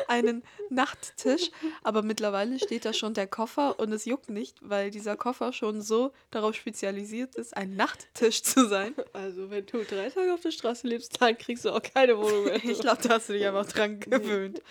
einen 0.09 0.43
Nachttisch, 0.71 1.51
aber 1.83 2.03
mittlerweile 2.03 2.59
steht 2.59 2.85
da 2.85 2.93
schon 2.93 3.15
der 3.15 3.27
Koffer 3.27 3.79
und 3.79 3.93
es 3.93 4.05
juckt 4.05 4.31
nicht, 4.31 4.57
weil 4.61 4.91
dieser 4.91 5.17
Koffer 5.17 5.53
schon 5.53 5.83
so 5.83 6.13
darauf 6.31 6.55
spezialisiert 6.55 7.35
ist, 7.37 7.57
ein 7.57 7.77
Nachttisch 7.77 8.43
zu 8.43 8.69
sein. 8.69 8.95
Also 9.13 9.51
wenn 9.51 9.67
du 9.67 9.85
drei 9.85 10.09
Tage 10.11 10.33
auf 10.33 10.41
der 10.41 10.51
Straße 10.51 10.87
lebst, 10.87 11.21
dann 11.21 11.37
kriegst 11.39 11.65
du 11.65 11.71
auch 11.71 11.83
keine 11.83 12.19
Wohnung 12.19 12.45
mehr. 12.45 12.65
ich 12.65 12.81
glaube, 12.81 13.03
da 13.03 13.15
hast 13.15 13.29
du 13.29 13.35
dich 13.35 13.47
einfach 13.47 13.67
dran 13.67 14.01
gewöhnt. 14.01 14.63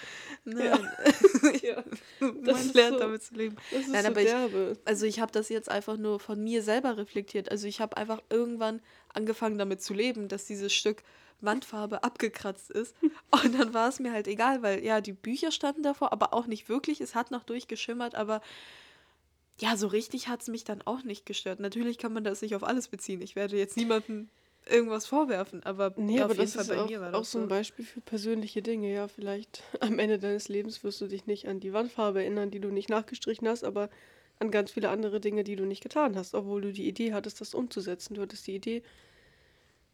Nein. 0.45 0.89
Ja. 1.61 1.83
Man 2.19 2.73
lernt 2.73 2.93
so, 2.93 2.99
damit 2.99 3.23
zu 3.23 3.35
leben. 3.35 3.55
Das 3.71 3.81
ist 3.81 3.89
Nein, 3.89 4.01
so 4.01 4.07
aber 4.09 4.21
derbe. 4.21 4.71
ich, 4.73 4.87
also 4.87 5.05
ich 5.05 5.19
habe 5.19 5.31
das 5.31 5.49
jetzt 5.49 5.69
einfach 5.69 5.97
nur 5.97 6.19
von 6.19 6.43
mir 6.43 6.61
selber 6.61 6.97
reflektiert. 6.97 7.49
Also 7.51 7.67
ich 7.67 7.79
habe 7.79 7.95
einfach 7.97 8.21
irgendwann 8.29 8.81
angefangen 9.13 9.57
damit 9.57 9.81
zu 9.81 9.93
leben, 9.93 10.27
dass 10.27 10.45
dieses 10.45 10.73
Stück 10.73 11.03
Wandfarbe 11.43 12.03
abgekratzt 12.03 12.71
ist. 12.71 12.95
Und 13.31 13.57
dann 13.57 13.73
war 13.73 13.89
es 13.89 13.99
mir 13.99 14.11
halt 14.11 14.27
egal, 14.27 14.61
weil 14.61 14.83
ja, 14.83 15.01
die 15.01 15.13
Bücher 15.13 15.51
standen 15.51 15.83
davor, 15.83 16.11
aber 16.13 16.33
auch 16.33 16.47
nicht 16.47 16.69
wirklich. 16.69 17.01
Es 17.01 17.15
hat 17.15 17.31
noch 17.31 17.43
durchgeschimmert, 17.43 18.15
aber 18.15 18.41
ja, 19.59 19.77
so 19.77 19.87
richtig 19.87 20.27
hat 20.27 20.41
es 20.41 20.47
mich 20.47 20.63
dann 20.63 20.81
auch 20.81 21.03
nicht 21.03 21.25
gestört. 21.25 21.59
Natürlich 21.59 21.97
kann 21.97 22.13
man 22.13 22.23
das 22.23 22.41
nicht 22.41 22.55
auf 22.55 22.63
alles 22.63 22.87
beziehen. 22.87 23.21
Ich 23.21 23.35
werde 23.35 23.57
jetzt 23.57 23.77
niemandem 23.77 24.29
irgendwas 24.65 25.05
vorwerfen, 25.05 25.61
aber 25.63 25.93
nee, 25.97 26.21
auf 26.21 26.31
aber 26.31 26.35
jeden 26.35 26.51
Fall 26.51 26.65
bei 26.65 26.79
auch, 26.79 26.89
mir 26.89 27.01
war 27.01 27.11
das 27.11 27.19
auch 27.19 27.25
so 27.25 27.39
ein 27.39 27.47
Beispiel 27.47 27.85
für 27.85 28.01
persönliche 28.01 28.61
Dinge. 28.61 28.93
Ja, 28.93 29.07
vielleicht 29.07 29.63
am 29.81 29.99
Ende 29.99 30.19
deines 30.19 30.47
Lebens 30.47 30.83
wirst 30.83 31.01
du 31.01 31.07
dich 31.07 31.25
nicht 31.25 31.47
an 31.47 31.59
die 31.59 31.73
Wandfarbe 31.73 32.21
erinnern, 32.21 32.49
die 32.51 32.59
du 32.59 32.69
nicht 32.69 32.89
nachgestrichen 32.89 33.47
hast, 33.47 33.63
aber 33.63 33.89
an 34.39 34.51
ganz 34.51 34.71
viele 34.71 34.89
andere 34.89 35.19
Dinge, 35.19 35.43
die 35.43 35.55
du 35.55 35.65
nicht 35.65 35.83
getan 35.83 36.15
hast, 36.15 36.33
obwohl 36.33 36.61
du 36.61 36.73
die 36.73 36.87
Idee 36.87 37.13
hattest, 37.13 37.41
das 37.41 37.53
umzusetzen. 37.53 38.15
Du 38.15 38.21
hattest 38.21 38.47
die 38.47 38.55
Idee, 38.55 38.83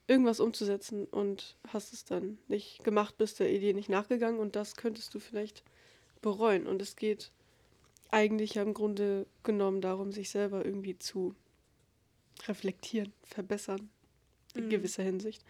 irgendwas 0.10 0.39
umzusetzen 0.39 1.06
und 1.06 1.56
hast 1.68 1.94
es 1.94 2.04
dann 2.04 2.39
nicht 2.48 2.84
gemacht, 2.84 3.18
bist 3.18 3.39
der 3.39 3.54
Idee 3.54 3.74
nicht 3.74 3.89
nachgegangen 3.89 4.39
und 4.39 4.56
das 4.56 4.75
könntest 4.75 5.13
du 5.13 5.20
vielleicht 5.20 5.63
bereuen. 6.22 6.66
Und 6.66 6.82
es 6.82 6.96
geht 6.96 7.32
eigentlich 8.10 8.56
ja 8.56 8.63
im 8.63 8.74
Grunde 8.74 9.28
genommen 9.44 9.82
darum, 9.82 10.12
sich 10.12 10.32
selber 10.32 10.66
irgendwie 10.66 10.98
zu 10.98 11.36
reflektieren, 12.48 13.13
verbessern 13.24 13.89
in 14.56 14.66
mhm. 14.66 14.70
gewisser 14.70 15.04
Hinsicht. 15.04 15.44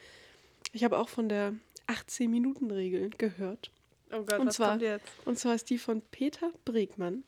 Ich 0.74 0.84
habe 0.84 0.98
auch 0.98 1.08
von 1.08 1.30
der 1.30 1.56
18-Minuten-Regel 1.88 3.12
gehört. 3.12 3.72
Oh 4.12 4.24
Gott, 4.24 4.39
Und 4.39 4.48
was 4.48 4.56
zwar-? 4.56 4.80
Und 5.24 5.39
zwar 5.39 5.56
ist 5.56 5.70
die 5.70 5.78
von 5.78 6.01
Peter 6.12 6.51
Bregmann. 6.66 7.24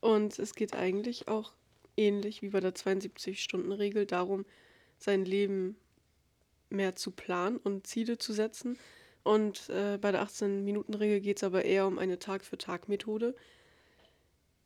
Und 0.00 0.38
es 0.38 0.54
geht 0.54 0.74
eigentlich 0.74 1.28
auch 1.28 1.52
ähnlich 1.98 2.40
wie 2.40 2.48
bei 2.48 2.60
der 2.60 2.74
72-Stunden-Regel 2.74 4.06
darum, 4.06 4.46
sein 4.98 5.24
Leben 5.24 5.76
mehr 6.72 6.96
zu 6.96 7.10
planen 7.10 7.56
und 7.58 7.86
Ziele 7.86 8.18
zu 8.18 8.32
setzen. 8.32 8.78
Und 9.24 9.68
äh, 9.68 9.98
bei 10.00 10.10
der 10.10 10.22
18-Minuten-Regel 10.24 11.20
geht 11.20 11.36
es 11.36 11.44
aber 11.44 11.64
eher 11.64 11.86
um 11.86 11.98
eine 11.98 12.18
Tag-für-Tag-Methode. 12.18 13.34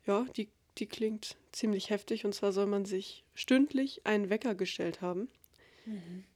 Ja, 0.07 0.25
die, 0.37 0.49
die 0.79 0.87
klingt 0.87 1.37
ziemlich 1.53 1.91
heftig. 1.91 2.25
Und 2.25 2.35
zwar 2.35 2.53
soll 2.53 2.67
man 2.67 2.85
sich 2.85 3.25
stündlich 3.35 4.01
einen 4.07 4.31
Wecker 4.31 4.55
gestellt 4.55 5.01
haben. 5.03 5.29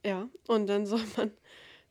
Ja, 0.05 0.29
und 0.47 0.67
dann 0.67 0.87
soll 0.87 1.03
man, 1.17 1.31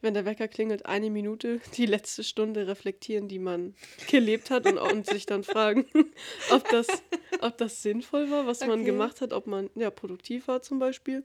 wenn 0.01 0.13
der 0.13 0.25
Wecker 0.25 0.48
klingelt, 0.48 0.86
eine 0.86 1.09
Minute 1.09 1.59
die 1.75 1.86
letzte 1.86 2.24
Stunde 2.24 2.67
reflektieren, 2.67 3.27
die 3.27 3.39
man 3.39 3.75
gelebt 4.07 4.50
hat 4.51 4.65
und, 4.65 4.77
und 4.77 5.05
sich 5.07 5.25
dann 5.25 5.43
fragen, 5.43 5.86
ob 6.51 6.67
das, 6.69 6.88
ob 7.41 7.57
das 7.57 7.81
sinnvoll 7.81 8.29
war, 8.29 8.45
was 8.48 8.62
man 8.62 8.81
Okay. 8.81 8.86
gemacht 8.86 9.21
hat, 9.21 9.33
ob 9.33 9.48
man 9.48 9.69
ja 9.75 9.89
produktiv 9.89 10.48
war 10.48 10.62
zum 10.62 10.79
Beispiel. 10.79 11.24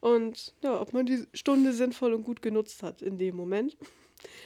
Und 0.00 0.54
ja, 0.62 0.80
ob 0.80 0.92
man 0.92 1.06
die 1.06 1.26
Stunde 1.34 1.72
sinnvoll 1.72 2.14
und 2.14 2.24
gut 2.24 2.42
genutzt 2.42 2.82
hat 2.82 3.02
in 3.02 3.18
dem 3.18 3.36
Moment. 3.36 3.76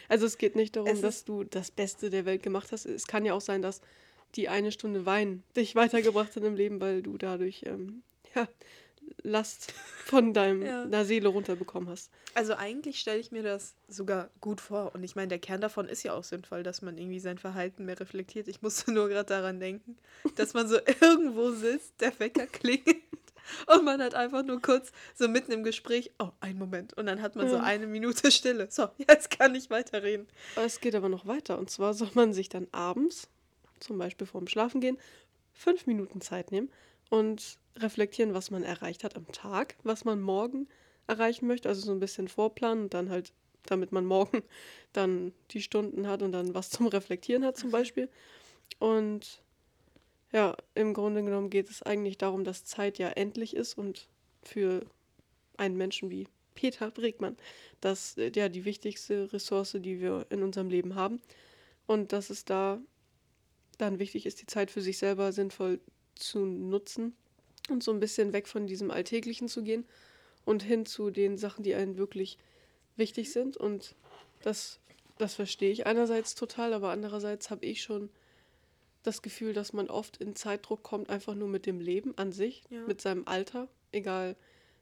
Also 0.09 0.25
es 0.27 0.39
geht 0.39 0.55
nicht 0.55 0.77
darum, 0.77 1.03
dass 1.03 1.25
du 1.25 1.43
das 1.43 1.73
Beste 1.73 2.09
der 2.09 2.25
Welt 2.27 2.45
gemacht 2.45 2.71
hast. 2.71 2.87
Es 2.87 3.09
kann 3.09 3.25
ja 3.25 3.35
auch 3.35 3.41
sein, 3.41 3.61
dass 3.61 3.81
die 4.37 4.49
eine 4.49 4.71
Stunde 4.71 5.05
Wein 5.05 5.43
dich 5.57 5.75
weitergebracht 5.75 6.37
hat 6.37 6.45
im 6.45 6.55
Leben, 6.55 6.81
weil 6.81 7.03
du 7.03 7.19
dadurch 7.19 7.65
ähm, 7.67 8.05
ja, 8.37 8.47
Last 9.25 9.73
von 10.05 10.33
deinem, 10.33 10.63
Ja. 10.67 10.85
deiner 10.85 11.05
Seele 11.05 11.27
runterbekommen 11.29 11.89
hast. 11.89 12.13
Also 12.35 12.55
eigentlich 12.55 13.01
stelle 13.01 13.19
ich 13.19 13.33
mir 13.33 13.43
das 13.43 13.75
sogar 13.89 14.31
gut 14.41 14.61
vor. 14.61 14.95
Und 14.95 15.03
ich 15.03 15.17
meine, 15.17 15.29
der 15.29 15.41
Kern 15.41 15.61
davon 15.61 15.89
ist 15.89 16.05
ja 16.05 16.13
auch 16.13 16.25
sinnvoll, 16.25 16.63
dass 16.63 16.81
man 16.83 16.97
irgendwie 16.97 17.19
sein 17.19 17.39
Verhalten 17.39 17.85
mehr 17.85 17.99
reflektiert. 17.99 18.47
Ich 18.47 18.63
musste 18.63 18.93
nur 18.93 19.09
gerade 19.09 19.27
daran 19.27 19.59
denken, 19.59 19.97
dass 20.37 20.55
man 20.55 20.69
so 20.69 20.77
irgendwo 21.01 21.51
sitzt, 21.51 22.01
der 22.01 22.17
Wecker 22.21 22.47
klingelt 22.47 23.03
und 23.67 23.85
man 23.85 24.03
hat 24.03 24.15
einfach 24.15 24.43
nur 24.43 24.61
kurz 24.61 24.93
so 25.15 25.29
mitten 25.29 25.53
im 25.53 25.65
Gespräch, 25.65 26.11
oh, 26.19 26.31
einen 26.41 26.59
Moment. 26.59 26.95
Und 26.95 27.07
dann 27.07 27.21
hat 27.21 27.37
man 27.37 27.49
so 27.49 27.57
eine 27.57 27.87
Minute 27.87 28.31
Stille. 28.31 28.69
So, 28.71 28.89
jetzt 29.09 29.31
kann 29.31 29.55
ich 29.55 29.71
weiterreden. 29.71 30.27
Es 30.57 30.81
geht 30.81 30.95
aber 30.95 31.09
noch 31.09 31.27
weiter. 31.27 31.59
Und 31.59 31.71
zwar 31.71 31.95
soll 31.95 32.11
man 32.15 32.33
sich 32.33 32.49
dann 32.49 32.69
abends, 32.73 33.29
zum 33.81 33.99
Beispiel 33.99 34.27
vorm 34.27 34.47
Schlafengehen, 34.47 34.99
fünf 35.53 35.87
Minuten 35.87 36.21
Zeit 36.21 36.53
nehmen 36.53 36.71
und 37.11 37.59
reflektieren, 37.77 38.35
was 38.35 38.51
man 38.51 38.63
erreicht 38.63 39.05
hat 39.05 39.17
am 39.17 39.27
Tag, 39.33 39.77
was 39.83 40.05
man 40.05 40.21
morgen 40.21 40.69
erreichen 41.07 41.47
möchte. 41.47 41.69
Also 41.69 41.83
so 41.83 41.93
ein 41.93 42.01
bisschen 42.01 42.29
vorplanen 42.29 42.85
und 42.85 42.95
dann 42.95 43.11
halt, 43.11 43.33
damit 43.67 43.93
man 43.93 44.05
morgen 44.05 44.43
dann 44.93 45.33
die 45.51 45.63
Stunden 45.63 46.07
hat 46.07 46.23
und 46.23 46.33
dann 46.33 46.55
was 46.55 46.71
zum 46.71 46.87
Reflektieren 46.87 47.45
hat 47.45 47.57
zum 47.57 47.71
Beispiel. 47.71 48.09
Und 48.79 49.43
ja, 50.35 50.57
im 50.75 50.95
Grunde 50.95 51.23
genommen 51.23 51.49
geht 51.49 51.71
es 51.71 51.83
eigentlich 51.83 52.19
darum, 52.19 52.43
dass 52.43 52.65
Zeit 52.65 52.99
ja 52.99 53.09
endlich 53.11 53.55
ist 53.55 53.79
und 53.79 54.09
für 54.43 54.85
einen 55.57 55.77
Menschen 55.77 56.11
wie 56.11 56.27
Peter 56.57 56.91
Bregmann 56.91 57.37
das 57.81 58.19
äh, 58.19 58.33
ja 58.35 58.49
die 58.49 58.65
wichtigste 58.65 59.33
Ressource, 59.33 59.77
die 59.79 60.01
wir 60.01 60.27
in 60.31 60.43
unserem 60.43 60.69
Leben 60.69 60.97
haben. 60.97 61.23
Und 61.87 62.13
dass 62.13 62.31
es 62.31 62.45
da 62.45 62.81
dann 63.79 64.01
wichtig 64.01 64.27
ist, 64.27 64.41
die 64.41 64.47
Zeit 64.47 64.73
für 64.73 64.81
sich 64.81 64.99
selber 64.99 65.33
sinnvoll 65.33 65.81
zu 66.17 66.41
nutzen 66.45 67.15
und 67.71 67.85
so 67.85 67.93
ein 67.93 68.01
bisschen 68.01 68.33
weg 68.33 68.49
von 68.49 68.67
diesem 68.67 68.91
Alltäglichen 68.91 69.49
zu 69.49 69.63
gehen 69.63 69.85
und 70.45 70.65
hin 70.65 70.85
zu 70.85 71.11
den 71.11 71.39
Sachen, 71.39 71.63
die 71.63 71.77
einen 71.77 71.97
wirklich 71.97 72.39
wichtig 72.97 73.33
sind. 73.33 73.57
Und 73.57 73.95
das, 74.43 74.81
das 75.19 75.35
verstehe 75.35 75.71
ich 75.71 75.87
einerseits 75.87 76.35
total, 76.35 76.73
aber 76.73 76.91
andererseits 76.91 77.51
habe 77.51 77.65
ich 77.67 77.83
schon 77.83 78.11
das 79.05 79.23
Gefühl, 79.23 79.53
dass 79.53 79.73
man 79.73 79.89
oft 79.89 80.17
in 80.17 80.35
Zeitdruck 80.35 80.83
kommt, 80.83 81.09
einfach 81.11 81.35
nur 81.35 81.49
mit 81.49 81.67
dem 81.67 81.79
Leben 81.79 82.17
an 82.19 82.33
sich, 82.33 82.65
Ja. 82.71 82.81
mit 82.87 83.01
seinem 83.01 83.27
Alter, 83.27 83.69
egal 83.93 84.37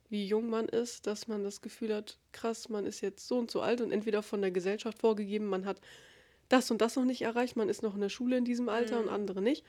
wie 0.08 0.26
jung 0.26 0.48
man 0.50 0.68
ist, 0.68 1.06
dass 1.06 1.26
man 1.26 1.42
das 1.42 1.60
Gefühl 1.62 1.94
hat, 1.94 2.18
krass, 2.32 2.68
man 2.68 2.84
ist 2.86 3.00
jetzt 3.00 3.26
so 3.28 3.38
und 3.38 3.50
so 3.50 3.60
alt 3.62 3.80
und 3.80 3.92
entweder 3.92 4.22
von 4.22 4.40
der 4.42 4.50
Gesellschaft 4.50 4.98
vorgegeben, 4.98 5.46
man 5.46 5.64
hat 5.64 5.80
das 6.48 6.70
und 6.70 6.82
das 6.82 6.96
noch 6.96 7.04
nicht 7.06 7.22
erreicht, 7.22 7.56
man 7.56 7.68
ist 7.70 7.82
noch 7.82 7.94
in 7.94 8.00
der 8.02 8.10
Schule 8.10 8.36
in 8.36 8.44
diesem 8.44 8.68
Alter 8.68 9.00
und 9.00 9.08
andere 9.08 9.40
nicht. 9.40 9.64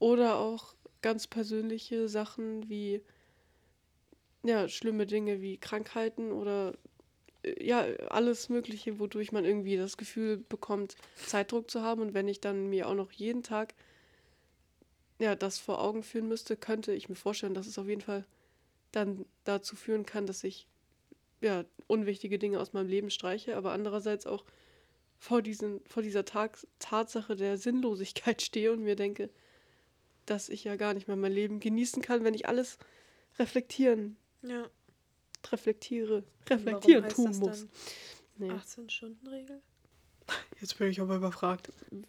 Oder 0.00 0.38
auch 0.38 0.74
ganz 1.00 1.28
persönliche 1.28 2.08
Sachen 2.08 2.68
wie 2.68 3.02
ja, 4.42 4.68
schlimme 4.68 5.06
Dinge 5.06 5.40
wie 5.40 5.56
Krankheiten 5.58 6.32
oder 6.32 6.74
äh, 7.44 7.64
ja, 7.64 7.82
alles 8.08 8.48
Mögliche, 8.48 8.98
wodurch 8.98 9.32
man 9.32 9.44
irgendwie 9.44 9.76
das 9.76 9.96
Gefühl 9.96 10.36
bekommt, 10.38 10.96
Zeitdruck 11.24 11.70
zu 11.70 11.82
haben. 11.82 12.02
Und 12.02 12.14
wenn 12.14 12.28
ich 12.28 12.40
dann 12.40 12.68
mir 12.68 12.88
auch 12.88 12.94
noch 12.94 13.12
jeden 13.12 13.42
Tag 13.42 13.74
ja, 15.18 15.34
das 15.36 15.58
vor 15.58 15.80
Augen 15.80 16.02
führen 16.02 16.28
müsste, 16.28 16.56
könnte 16.56 16.92
ich 16.92 17.08
mir 17.08 17.14
vorstellen, 17.14 17.54
dass 17.54 17.66
es 17.66 17.78
auf 17.78 17.86
jeden 17.88 18.00
Fall 18.00 18.24
dann 18.92 19.24
dazu 19.44 19.76
führen 19.76 20.06
kann, 20.06 20.26
dass 20.26 20.44
ich 20.44 20.66
ja, 21.40 21.64
unwichtige 21.86 22.38
Dinge 22.38 22.58
aus 22.60 22.72
meinem 22.72 22.88
Leben 22.88 23.10
streiche, 23.10 23.56
aber 23.56 23.72
andererseits 23.72 24.26
auch 24.26 24.44
vor, 25.18 25.42
diesen, 25.42 25.80
vor 25.86 26.02
dieser 26.02 26.24
Tag 26.24 26.58
Tatsache 26.78 27.36
der 27.36 27.58
Sinnlosigkeit 27.58 28.42
stehe 28.42 28.72
und 28.72 28.82
mir 28.82 28.96
denke, 28.96 29.30
dass 30.26 30.48
ich 30.48 30.64
ja 30.64 30.76
gar 30.76 30.94
nicht 30.94 31.06
mehr 31.06 31.16
mein 31.16 31.32
Leben 31.32 31.60
genießen 31.60 32.02
kann, 32.02 32.24
wenn 32.24 32.34
ich 32.34 32.48
alles 32.48 32.78
reflektieren, 33.38 34.16
Ja. 34.42 34.68
reflektiere, 35.52 36.24
reflektieren 36.48 37.08
tun 37.08 37.36
muss. 37.38 37.60
dann 37.60 37.68
Nee. 38.36 38.50
18-Stunden-Regel? 38.50 39.60
Jetzt 40.60 40.78
bin 40.78 40.88
ich 40.88 41.00
aber 41.00 41.16
überfragt. 41.16 41.68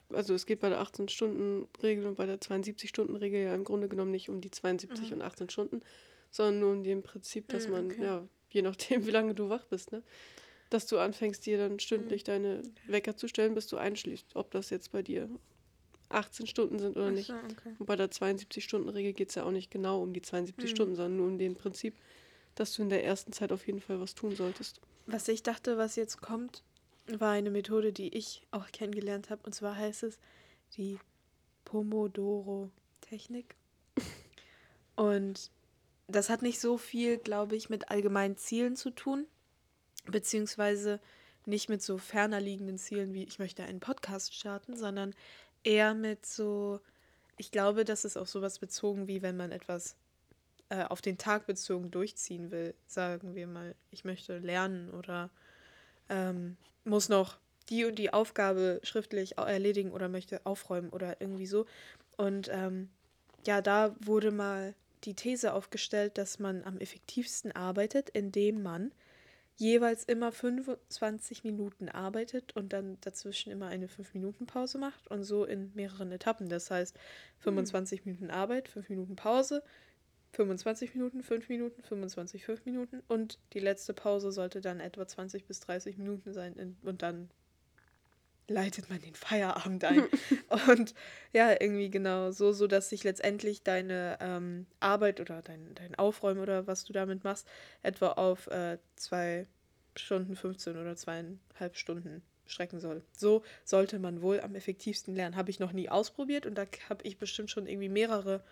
Also 0.10 0.34
es 0.34 0.46
geht 0.46 0.60
bei 0.62 0.70
der 0.70 0.80
18-Stunden-Regel 0.82 2.06
und 2.06 2.16
bei 2.16 2.26
der 2.26 2.40
72-Stunden-Regel 2.40 3.42
ja 3.44 3.54
im 3.56 3.64
Grunde 3.64 3.90
genommen 3.90 4.12
nicht 4.12 4.30
um 4.30 4.40
die 4.42 4.52
72 4.52 5.14
und 5.14 5.22
18 5.22 5.50
Stunden, 5.50 5.82
sondern 6.32 6.60
nur 6.60 6.72
um 6.72 6.84
dem 6.84 7.04
Prinzip, 7.04 7.50
dass 7.50 7.68
Mhm, 7.68 7.74
man, 7.74 7.86
okay. 7.92 8.04
ja, 8.04 8.28
je 8.50 8.62
nachdem, 8.62 9.06
wie 9.08 9.12
lange 9.12 9.36
du 9.36 9.50
wach 9.50 9.66
bist, 9.66 9.92
ne? 9.92 10.04
Dass 10.70 10.88
du 10.88 10.98
anfängst, 10.98 11.46
dir 11.46 11.58
dann 11.58 11.80
stündlich 11.80 12.24
Mhm. 12.24 12.26
deine 12.28 12.62
Wecker 12.88 13.16
zu 13.18 13.28
stellen, 13.28 13.54
bis 13.54 13.68
du 13.68 13.78
einschläfst. 13.78 14.36
Ob 14.36 14.52
das 14.52 14.70
jetzt 14.70 14.92
bei 14.92 15.02
dir 15.02 15.30
18 16.10 16.48
Stunden 16.48 16.80
sind 16.80 16.96
oder 16.98 17.12
nicht. 17.12 17.30
okay. 17.30 17.76
Und 17.78 17.86
bei 17.86 17.96
der 17.96 18.10
72-Stunden-Regel 18.10 19.14
geht 19.14 19.30
es 19.30 19.36
ja 19.36 19.44
auch 19.44 19.52
nicht 19.52 19.70
genau 19.72 20.02
um 20.02 20.14
die 20.14 20.22
72 20.22 20.70
Mhm. 20.70 20.76
Stunden, 20.76 20.96
sondern 20.96 21.18
nur 21.18 21.28
um 21.28 21.38
den 21.38 21.56
Prinzip, 21.56 21.96
dass 22.56 22.74
du 22.74 22.82
in 22.84 22.90
der 22.90 23.04
ersten 23.04 23.32
Zeit 23.34 23.52
auf 23.52 23.68
jeden 23.68 23.82
Fall 23.82 24.00
was 24.00 24.16
tun 24.16 24.36
solltest. 24.36 24.80
Was 25.08 25.28
ich 25.28 25.44
dachte, 25.44 25.78
was 25.78 25.96
jetzt 25.98 26.22
kommt, 26.22 26.64
war 27.08 27.32
eine 27.32 27.52
Methode, 27.52 27.94
die 27.94 28.16
ich 28.16 28.46
auch 28.52 28.72
kennengelernt 28.72 29.30
habe. 29.30 29.42
Und 29.44 29.54
zwar 29.54 29.76
heißt 29.76 30.04
es 30.04 30.20
die 30.78 31.00
Pomodoro-Technik. 31.66 33.56
Und 34.96 35.52
das 36.08 36.30
hat 36.30 36.42
nicht 36.42 36.60
so 36.60 36.78
viel, 36.78 37.18
glaube 37.18 37.56
ich, 37.56 37.70
mit 37.70 37.90
allgemeinen 37.90 38.38
Zielen 38.38 38.76
zu 38.76 38.92
tun, 38.92 39.26
beziehungsweise 40.06 41.00
nicht 41.46 41.70
mit 41.70 41.82
so 41.82 41.98
ferner 41.98 42.40
liegenden 42.40 42.78
Zielen 42.78 43.14
wie 43.14 43.24
ich 43.24 43.40
möchte 43.40 43.64
einen 43.64 43.80
Podcast 43.80 44.34
starten, 44.34 44.76
sondern 44.76 45.14
eher 45.64 45.94
mit 45.94 46.26
so, 46.26 46.80
ich 47.38 47.52
glaube, 47.52 47.86
das 47.86 48.06
ist 48.06 48.18
auf 48.18 48.30
sowas 48.30 48.60
bezogen, 48.60 49.08
wie 49.08 49.22
wenn 49.22 49.38
man 49.38 49.52
etwas 49.52 49.96
äh, 50.70 50.84
auf 50.84 51.02
den 51.02 51.18
Tag 51.18 51.46
bezogen 51.46 51.92
durchziehen 51.92 52.52
will. 52.52 52.74
Sagen 52.88 53.36
wir 53.36 53.48
mal, 53.48 53.76
ich 53.92 54.06
möchte 54.06 54.40
lernen 54.40 54.92
oder 54.92 55.30
ähm, 56.10 56.58
muss 56.84 57.10
noch 57.10 57.38
die 57.70 57.86
und 57.86 57.98
die 57.98 58.14
Aufgabe 58.14 58.80
schriftlich 58.84 59.38
erledigen 59.38 59.92
oder 59.92 60.08
möchte 60.08 60.46
aufräumen 60.46 60.90
oder 60.90 61.20
irgendwie 61.20 61.48
so. 61.48 61.66
Und 62.16 62.50
ähm, 62.52 62.90
ja, 63.46 63.62
da 63.62 63.96
wurde 64.00 64.32
mal 64.32 64.76
die 65.04 65.14
These 65.14 65.54
aufgestellt, 65.54 66.18
dass 66.18 66.40
man 66.40 66.64
am 66.64 66.78
effektivsten 66.78 67.52
arbeitet, 67.52 68.10
indem 68.10 68.64
man 68.64 68.92
jeweils 69.58 70.04
immer 70.04 70.32
25 70.32 71.44
Minuten 71.44 71.88
arbeitet 71.88 72.56
und 72.56 72.74
dann 72.74 72.98
dazwischen 73.02 73.52
immer 73.52 73.68
eine 73.68 73.88
5-Minuten-Pause 73.88 74.78
macht 74.78 75.08
und 75.08 75.24
so 75.24 75.46
in 75.46 75.72
mehreren 75.76 76.12
Etappen. 76.12 76.50
Das 76.50 76.70
heißt, 76.72 76.98
25 77.40 78.06
Minuten 78.06 78.30
Arbeit, 78.32 78.68
5 78.68 78.90
Minuten 78.90 79.16
Pause, 79.16 79.64
25 80.36 80.94
Minuten, 80.96 81.24
5 81.24 81.50
Minuten, 81.50 81.82
25, 81.82 82.46
5 82.46 82.66
Minuten 82.66 83.02
und 83.08 83.40
die 83.54 83.60
letzte 83.60 83.94
Pause 83.94 84.32
sollte 84.32 84.62
dann 84.62 84.80
etwa 84.80 85.08
20 85.08 85.46
bis 85.46 85.62
30 85.62 85.98
Minuten 85.98 86.34
sein 86.34 86.56
in- 86.56 86.78
und 86.84 87.02
dann 87.02 87.30
leitet 88.48 88.90
man 88.90 89.02
den 89.02 89.16
Feierabend 89.16 89.84
ein. 89.86 90.04
und 90.70 90.94
ja, 91.34 91.52
irgendwie 91.52 91.90
genau 91.90 92.32
so, 92.32 92.52
so 92.52 92.68
dass 92.68 92.90
sich 92.90 93.04
letztendlich 93.04 93.64
deine 93.64 94.18
ähm, 94.20 94.68
Arbeit 94.80 95.20
oder 95.20 95.42
dein, 95.42 95.74
dein 95.76 95.96
Aufräumen 95.96 96.42
oder 96.42 96.68
was 96.68 96.84
du 96.84 96.94
damit 96.94 97.24
machst, 97.24 97.48
etwa 97.82 98.10
auf 98.10 98.48
äh, 98.48 98.78
zwei 98.96 99.48
Stunden 99.96 100.36
15 100.36 100.78
oder 100.78 100.96
zweieinhalb 100.96 101.76
Stunden 101.76 102.22
strecken 102.46 102.80
soll. 102.80 103.04
So 103.18 103.44
sollte 103.64 103.98
man 103.98 104.22
wohl 104.22 104.42
am 104.42 104.54
effektivsten 104.54 105.16
lernen. 105.16 105.36
Habe 105.36 105.50
ich 105.50 105.60
noch 105.60 105.72
nie 105.72 105.90
ausprobiert 105.90 106.46
und 106.46 106.56
da 106.56 106.66
habe 106.90 107.04
ich 107.04 107.18
bestimmt 107.18 107.50
schon 107.50 107.66
irgendwie 107.66 107.90
mehrere 107.90 108.44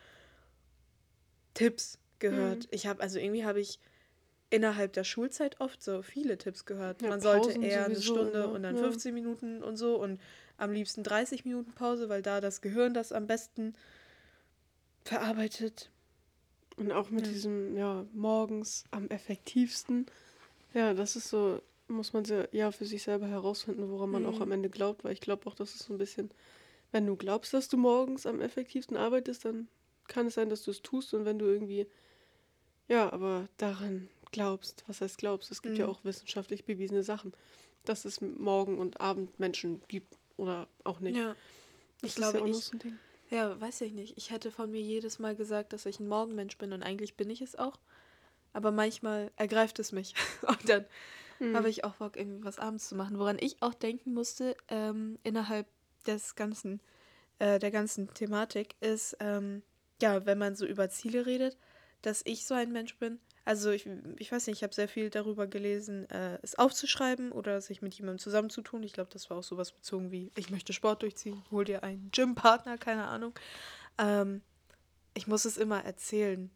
Tipps 1.54 1.98
gehört. 2.20 2.68
Ich 2.72 2.88
habe, 2.88 3.02
also 3.02 3.20
irgendwie 3.20 3.46
habe 3.46 3.60
ich 3.60 3.80
innerhalb 4.50 4.94
der 4.94 5.04
Schulzeit 5.04 5.60
oft 5.60 5.82
so 5.82 6.02
viele 6.04 6.38
Tipps 6.38 6.66
gehört. 6.66 7.02
Ja, 7.02 7.10
Man 7.10 7.20
sollte 7.22 7.48
Pausen 7.48 7.64
eher 7.64 7.86
eine 7.86 7.96
sowieso 7.96 8.16
Stunde 8.16 8.44
immer, 8.44 8.54
und 8.54 8.64
dann 8.64 8.76
ja. 8.76 8.82
15 8.82 9.14
Minuten 9.14 9.64
und 9.64 9.78
so 9.78 10.00
und 10.00 10.22
am 10.58 10.72
liebsten 10.72 11.04
30 11.04 11.44
Minuten 11.44 11.72
Pause, 11.74 12.08
weil 12.10 12.22
da 12.22 12.40
das 12.40 12.62
Gehirn 12.62 12.94
das 12.94 13.12
am 13.12 13.26
besten 13.28 13.74
verarbeitet. 15.04 15.90
Und 16.78 16.92
auch 16.92 17.10
mit 17.10 17.26
Ja. 17.26 17.32
diesem, 17.32 17.78
ja, 17.78 18.06
morgens 18.14 18.84
am 18.92 19.08
effektivsten. 19.10 20.06
Ja, 20.74 20.94
das 20.94 21.16
ist 21.16 21.30
so, 21.30 21.62
muss 21.88 22.14
man 22.14 22.24
ja 22.52 22.72
für 22.72 22.86
sich 22.86 23.04
selber 23.04 23.28
herausfinden, 23.28 23.90
woran 23.90 24.10
man 24.10 24.26
auch 24.26 24.38
Mhm. 24.38 24.42
am 24.44 24.52
Ende 24.52 24.70
glaubt, 24.70 25.04
weil 25.04 25.14
ich 25.14 25.22
glaube 25.22 25.46
auch, 25.48 25.56
das 25.56 25.76
ist 25.76 25.84
so 25.84 25.94
ein 25.94 26.00
bisschen, 26.00 26.32
wenn 26.92 27.06
du 27.06 27.16
glaubst, 27.16 27.54
dass 27.54 27.68
du 27.70 27.78
morgens 27.78 28.26
am 28.26 28.42
effektivsten 28.42 28.98
arbeitest, 28.98 29.46
dann 29.46 29.68
kann 30.14 30.28
es 30.28 30.36
sein, 30.36 30.50
dass 30.50 30.64
du 30.64 30.72
es 30.72 30.82
tust 30.82 31.14
und 31.14 31.26
wenn 31.26 31.40
du 31.40 31.46
irgendwie, 31.46 31.88
ja, 32.88 33.12
aber 33.12 33.48
daran 33.58 34.10
glaubst, 34.32 34.84
was 34.88 35.02
heißt 35.02 35.18
glaubst, 35.18 35.52
es 35.52 35.62
gibt 35.62 35.78
ja 35.78 35.86
Mhm. 35.86 35.92
auch 35.92 36.04
wissenschaftlich 36.06 36.66
bewiesene 36.66 37.04
Sachen, 37.04 37.34
dass 37.86 38.06
es 38.06 38.22
Morgen- 38.22 38.78
und 38.80 39.02
Abendmenschen 39.02 39.82
gibt 39.88 40.18
oder 40.38 40.68
auch 40.84 41.00
nicht. 41.00 41.18
Ja. 41.18 41.30
Das 41.30 41.36
Ich 42.02 42.08
ist 42.10 42.16
glaube, 42.16 42.40
ja 42.40 42.46
ich- 42.46 42.58
so 42.66 42.78
Ding. 42.78 42.98
Ja, 43.30 43.60
weiß 43.60 43.82
ich 43.82 43.94
nicht. 43.94 44.16
Ich 44.18 44.30
hätte 44.32 44.52
von 44.52 44.70
mir 44.70 44.82
jedes 44.82 45.18
Mal 45.18 45.36
gesagt, 45.36 45.74
dass 45.74 45.86
ich 45.88 46.00
ein 46.00 46.08
Morgenmensch 46.08 46.58
bin 46.58 46.72
und 46.74 46.84
eigentlich 46.84 47.16
bin 47.16 47.30
ich 47.32 47.42
es 47.42 47.56
auch. 47.56 47.80
Aber 48.52 48.72
manchmal 48.72 49.32
ergreift 49.38 49.80
es 49.80 49.92
mich. 49.92 50.14
Und 50.44 50.70
dann 50.70 50.86
Mhm. 51.40 51.56
habe 51.56 51.70
ich 51.70 51.84
auch 51.84 51.96
Bock, 51.96 52.16
irgendwie 52.16 52.44
was 52.46 52.60
abends 52.60 52.88
zu 52.88 52.96
machen. 52.96 53.18
Woran 53.18 53.38
ich 53.40 53.60
auch 53.64 53.74
denken 53.74 54.14
musste, 54.14 54.56
ähm, 54.68 55.18
innerhalb 55.24 55.66
des 56.06 56.36
ganzen, 56.36 56.80
äh, 57.40 57.58
der 57.58 57.72
ganzen 57.72 58.14
Thematik, 58.14 58.76
ist, 58.82 59.18
ähm, 59.20 59.64
ja, 60.04 60.26
wenn 60.26 60.38
man 60.38 60.56
so 60.58 60.66
über 60.66 60.90
Ziele 60.90 61.26
redet, 61.26 61.58
dass 62.02 62.22
ich 62.26 62.46
so 62.46 62.54
ein 62.54 62.74
Mensch 62.74 62.98
bin. 62.98 63.20
Also 63.46 63.72
ich, 63.72 63.90
ich 64.18 64.32
weiß 64.32 64.48
nicht, 64.48 64.58
ich 64.58 64.64
habe 64.64 64.74
sehr 64.74 64.90
viel 64.90 65.10
darüber 65.10 65.48
gelesen, 65.48 66.10
äh, 66.10 66.40
es 66.42 66.56
aufzuschreiben 66.56 67.32
oder 67.32 67.62
sich 67.62 67.82
mit 67.82 67.94
jemandem 67.94 68.20
zusammenzutun. 68.20 68.84
Ich 68.84 68.92
glaube, 68.92 69.10
das 69.14 69.30
war 69.30 69.38
auch 69.38 69.44
sowas 69.44 69.72
bezogen 69.72 70.12
wie, 70.12 70.30
ich 70.36 70.50
möchte 70.50 70.74
Sport 70.74 71.04
durchziehen, 71.04 71.42
hol 71.52 71.64
dir 71.64 71.84
einen 71.84 72.12
Gympartner, 72.12 72.78
keine 72.78 73.08
Ahnung. 73.08 73.34
Ähm, 73.98 74.42
ich 75.14 75.28
muss 75.28 75.46
es 75.46 75.56
immer 75.56 75.86
erzählen, 75.86 76.52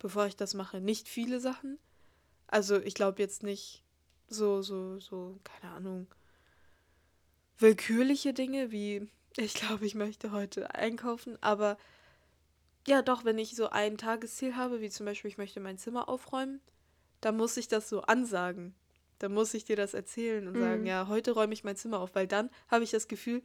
bevor 0.00 0.26
ich 0.26 0.34
das 0.34 0.54
mache. 0.54 0.80
Nicht 0.80 1.08
viele 1.08 1.38
Sachen. 1.38 1.78
Also 2.48 2.80
ich 2.80 2.94
glaube 2.94 3.22
jetzt 3.22 3.44
nicht 3.44 3.84
so, 4.28 4.60
so, 4.62 4.98
so, 4.98 5.38
keine 5.44 5.72
Ahnung, 5.72 6.08
willkürliche 7.58 8.32
Dinge 8.32 8.72
wie, 8.72 9.08
ich 9.36 9.54
glaube, 9.54 9.86
ich 9.86 9.94
möchte 9.94 10.32
heute 10.32 10.74
einkaufen, 10.74 11.38
aber 11.40 11.78
ja, 12.86 13.02
doch, 13.02 13.24
wenn 13.24 13.38
ich 13.38 13.54
so 13.54 13.68
ein 13.70 13.96
Tagesziel 13.98 14.56
habe, 14.56 14.80
wie 14.80 14.90
zum 14.90 15.06
Beispiel, 15.06 15.30
ich 15.30 15.38
möchte 15.38 15.60
mein 15.60 15.78
Zimmer 15.78 16.08
aufräumen, 16.08 16.60
dann 17.20 17.36
muss 17.36 17.56
ich 17.56 17.68
das 17.68 17.88
so 17.88 18.02
ansagen. 18.02 18.74
Dann 19.20 19.32
muss 19.32 19.54
ich 19.54 19.64
dir 19.64 19.76
das 19.76 19.94
erzählen 19.94 20.48
und 20.48 20.58
sagen, 20.58 20.80
Mhm. 20.82 20.86
ja, 20.88 21.06
heute 21.08 21.30
räume 21.32 21.52
ich 21.54 21.62
mein 21.62 21.76
Zimmer 21.76 22.00
auf, 22.00 22.14
weil 22.14 22.26
dann 22.26 22.50
habe 22.68 22.82
ich 22.82 22.90
das 22.90 23.06
Gefühl, 23.06 23.40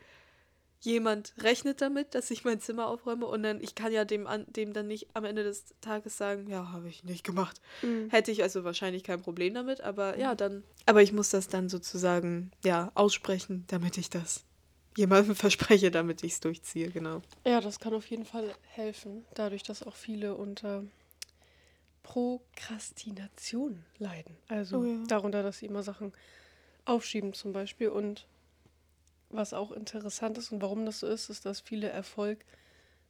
jemand 0.81 1.33
rechnet 1.39 1.81
damit, 1.81 2.13
dass 2.15 2.29
ich 2.31 2.45
mein 2.45 2.59
Zimmer 2.59 2.87
aufräume 2.87 3.25
und 3.25 3.43
dann, 3.43 3.61
ich 3.61 3.73
kann 3.75 3.91
ja 3.91 4.05
dem, 4.05 4.27
an, 4.27 4.45
dem 4.47 4.73
dann 4.73 4.87
nicht 4.87 5.07
am 5.13 5.25
Ende 5.25 5.43
des 5.43 5.65
Tages 5.81 6.17
sagen, 6.17 6.47
ja, 6.47 6.71
habe 6.71 6.87
ich 6.87 7.03
nicht 7.03 7.23
gemacht. 7.23 7.61
Mhm. 7.81 8.09
Hätte 8.09 8.31
ich 8.31 8.43
also 8.43 8.63
wahrscheinlich 8.63 9.03
kein 9.03 9.21
Problem 9.21 9.53
damit, 9.53 9.81
aber 9.81 10.17
ja, 10.17 10.35
dann. 10.35 10.63
Aber 10.85 11.01
ich 11.01 11.13
muss 11.13 11.29
das 11.29 11.47
dann 11.47 11.69
sozusagen, 11.69 12.51
ja, 12.63 12.91
aussprechen, 12.95 13.65
damit 13.67 13.97
ich 13.97 14.09
das 14.09 14.45
jemandem 14.97 15.35
verspreche, 15.35 15.91
damit 15.91 16.23
ich 16.23 16.33
es 16.33 16.39
durchziehe, 16.39 16.89
genau. 16.89 17.21
Ja, 17.45 17.61
das 17.61 17.79
kann 17.79 17.93
auf 17.93 18.09
jeden 18.09 18.25
Fall 18.25 18.53
helfen, 18.63 19.25
dadurch, 19.33 19.63
dass 19.63 19.83
auch 19.83 19.95
viele 19.95 20.35
unter 20.35 20.83
Prokrastination 22.03 23.85
leiden. 23.99 24.37
Also 24.47 24.81
Oh 24.81 24.85
ja. 24.85 25.03
darunter, 25.07 25.43
dass 25.43 25.59
sie 25.59 25.65
immer 25.67 25.83
Sachen 25.83 26.13
aufschieben 26.85 27.33
zum 27.33 27.53
Beispiel. 27.53 27.89
Und 27.89 28.27
was 29.29 29.53
auch 29.53 29.71
interessant 29.71 30.37
ist 30.37 30.51
und 30.51 30.61
warum 30.61 30.85
das 30.85 30.99
so 30.99 31.07
ist, 31.07 31.29
ist, 31.29 31.45
dass 31.45 31.59
viele 31.61 31.89
Erfolg 31.89 32.45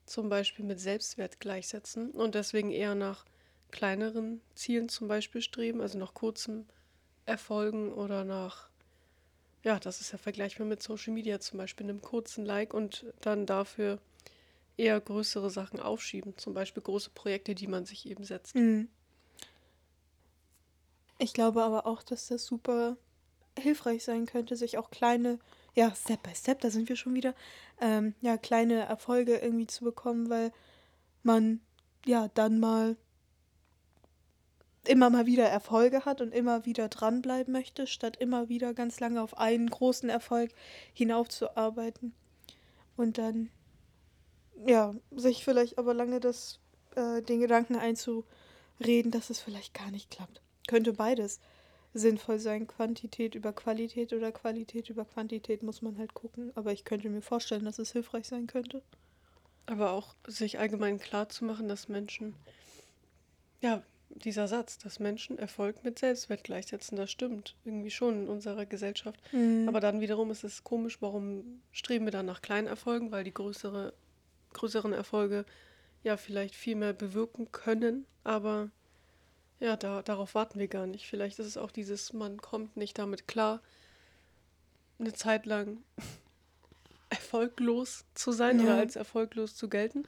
zum 0.06 0.29
Beispiel 0.29 0.65
mit 0.65 0.79
Selbstwert 0.79 1.39
gleichsetzen 1.39 2.12
und 2.12 2.35
deswegen 2.35 2.72
eher 2.72 2.96
nach 2.96 3.25
kleineren 3.72 4.42
Zielen 4.55 4.90
zum 4.90 5.07
Beispiel 5.07 5.42
streben, 5.42 5.81
also 5.81 5.98
nach 6.00 6.14
kurzen 6.14 6.68
Erfolgen 7.25 7.92
oder 7.94 8.24
nach, 8.24 8.70
ja, 9.68 9.80
das 9.82 10.00
ist 10.00 10.14
ja 10.14 10.18
vergleichbar 10.18 10.66
mit 10.66 10.82
Social 10.82 11.14
Media 11.14 11.42
zum 11.42 11.58
Beispiel, 11.58 11.86
einem 11.86 12.01
kurzen 12.01 12.46
Like 12.46 12.74
und 12.74 13.06
dann 13.20 13.46
dafür 13.46 14.00
eher 14.77 14.98
größere 15.01 15.50
Sachen 15.50 15.82
aufschieben, 15.82 16.38
zum 16.38 16.53
Beispiel 16.53 16.82
große 16.82 17.10
Projekte, 17.10 17.53
die 17.53 17.68
man 17.68 17.86
sich 17.86 18.10
eben 18.10 18.24
setzt. 18.24 18.56
Mhm. 18.56 18.88
Ich 21.20 21.34
glaube 21.34 21.64
aber 21.64 21.86
auch, 21.86 22.01
dass 22.01 22.27
das 22.27 22.46
super 22.46 22.96
hilfreich 23.60 24.06
sein 24.06 24.25
könnte, 24.25 24.56
sich 24.56 24.77
auch 24.77 24.90
kleine, 24.90 25.38
ja, 25.75 25.94
Step 25.94 26.24
by 26.24 26.34
Step, 26.34 26.62
da 26.62 26.70
sind 26.70 26.88
wir 26.88 26.96
schon 26.96 27.14
wieder, 27.14 27.36
ähm, 27.82 28.16
ja, 28.22 28.38
kleine 28.38 28.86
Erfolge 28.86 29.36
irgendwie 29.36 29.68
zu 29.68 29.84
bekommen, 29.84 30.30
weil 30.30 30.53
man 31.24 31.60
ja 32.06 32.30
dann 32.36 32.62
mal 32.62 32.96
immer 34.88 35.10
mal 35.10 35.26
wieder 35.26 35.46
Erfolge 35.46 36.06
hat 36.06 36.22
und 36.22 36.34
immer 36.34 36.66
wieder 36.66 36.90
dranbleiben 36.90 37.52
möchte, 37.52 37.88
statt 37.88 38.18
immer 38.18 38.50
wieder 38.50 38.74
ganz 38.74 39.00
lange 39.00 39.22
auf 39.22 39.38
einen 39.38 39.70
großen 39.70 40.10
Erfolg 40.10 40.52
hinaufzuarbeiten. 40.94 42.14
Und 42.96 43.18
dann, 43.18 43.50
ja, 44.66 44.96
sich 45.16 45.44
vielleicht 45.44 45.78
aber 45.78 45.94
lange 45.94 46.20
das, 46.20 46.60
äh, 46.96 47.22
den 47.22 47.40
Gedanken 47.40 47.76
einzureden, 47.76 49.12
dass 49.12 49.30
es 49.30 49.40
vielleicht 49.40 49.74
gar 49.74 49.92
nicht 49.92 50.10
klappt. 50.10 50.42
Könnte 50.68 50.94
beides 50.94 51.40
sinnvoll 51.94 52.40
sein. 52.40 52.68
Quantität 52.68 53.36
über 53.36 53.54
Qualität 53.54 54.14
oder 54.14 54.32
Qualität 54.32 54.90
über 54.90 55.06
Quantität 55.06 55.64
muss 55.64 55.82
man 55.82 55.98
halt 55.98 56.14
gucken. 56.14 56.52
Aber 56.56 56.72
ich 56.72 56.84
könnte 56.84 57.10
mir 57.10 57.22
vorstellen, 57.22 57.66
dass 57.66 57.80
es 57.80 57.92
hilfreich 57.92 58.28
sein 58.28 58.48
könnte. 58.48 58.82
Aber 59.66 59.92
auch 59.92 60.16
sich 60.26 60.60
allgemein 60.60 61.00
klar 61.00 61.30
zu 61.30 61.46
machen, 61.46 61.68
dass 61.68 61.90
Menschen, 61.90 62.36
ja, 63.62 63.84
dieser 64.09 64.48
Satz, 64.48 64.77
dass 64.77 65.00
Menschen 65.00 65.37
Erfolg 65.37 65.83
mit 65.83 66.00
Selbstwert 66.00 66.43
gleichsetzen, 66.43 66.98
das 66.98 67.11
stimmt 67.11 67.55
irgendwie 67.65 67.91
schon 67.91 68.24
in 68.24 68.27
unserer 68.29 68.65
Gesellschaft. 68.65 69.20
Mhm. 69.33 69.67
Aber 69.67 69.79
dann 69.79 70.00
wiederum 70.01 70.31
ist 70.31 70.43
es 70.43 70.63
komisch, 70.63 71.01
warum 71.01 71.61
streben 71.72 72.05
wir 72.05 72.11
dann 72.11 72.25
nach 72.25 72.41
kleinen 72.41 72.67
Erfolgen, 72.67 73.11
weil 73.11 73.24
die 73.24 73.33
größere, 73.33 73.93
größeren 74.53 74.93
Erfolge 74.93 75.46
ja 76.03 76.17
vielleicht 76.17 76.55
viel 76.55 76.75
mehr 76.75 76.93
bewirken 76.93 77.51
können, 77.51 78.05
aber 78.24 78.70
ja, 79.59 79.75
da, 79.75 80.03
darauf 80.03 80.35
warten 80.35 80.59
wir 80.59 80.67
gar 80.67 80.85
nicht. 80.85 81.07
Vielleicht 81.07 81.39
ist 81.39 81.48
es 81.48 81.57
auch 81.57 81.72
dieses, 81.72 82.13
man 82.13 82.37
kommt 82.37 82.77
nicht 82.77 82.98
damit 83.00 83.27
klar, 83.27 83.61
eine 85.00 85.13
Zeit 85.13 85.46
lang 85.48 85.79
erfolglos 87.09 88.05
zu 88.13 88.31
sein 88.31 88.59
oder 88.59 88.75
Ja. 88.75 88.77
als 88.77 88.96
erfolglos 88.96 89.55
zu 89.55 89.67
gelten, 89.67 90.05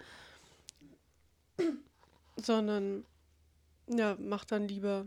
sondern 2.38 3.05
ja, 3.89 4.15
macht 4.19 4.52
dann 4.52 4.67
lieber 4.67 5.06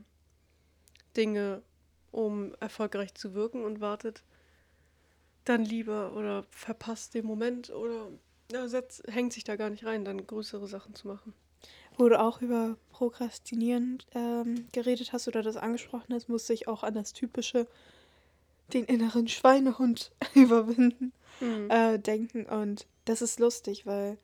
Dinge, 1.17 1.63
um 2.11 2.55
erfolgreich 2.61 3.15
zu 3.15 3.35
wirken 3.35 3.65
und 3.65 3.81
wartet 3.81 4.23
dann 5.45 5.65
lieber 5.65 6.13
oder 6.15 6.45
verpasst 6.51 7.15
den 7.15 7.27
Moment 7.27 7.71
oder 7.71 8.09
ja, 8.53 8.69
setzt, 8.69 9.03
hängt 9.09 9.33
sich 9.33 9.45
da 9.45 9.57
gar 9.57 9.71
nicht 9.71 9.85
rein, 9.85 10.05
dann 10.05 10.27
größere 10.27 10.69
Sachen 10.69 10.95
zu 10.95 11.09
machen. 11.09 11.33
Wo 11.97 12.09
du 12.09 12.19
auch 12.21 12.41
über 12.43 12.77
Prokrastinieren 12.91 13.99
ähm, 14.15 14.67
geredet 14.73 15.13
hast 15.13 15.29
oder 15.29 15.43
das 15.43 15.57
angesprochen 15.57 16.15
hast, 16.15 16.29
musste 16.29 16.53
ich 16.53 16.69
auch 16.69 16.83
an 16.83 16.95
das 16.95 17.13
typische, 17.13 17.67
den 18.73 18.85
inneren 18.85 19.29
Schweinehund 19.29 20.13
überwinden, 20.35 21.13
Mhm. 21.41 21.71
äh, 21.71 21.99
denken. 21.99 22.47
Und 22.47 22.87
das 23.05 23.21
ist 23.23 23.41
lustig, 23.41 23.85
weil 23.87 24.17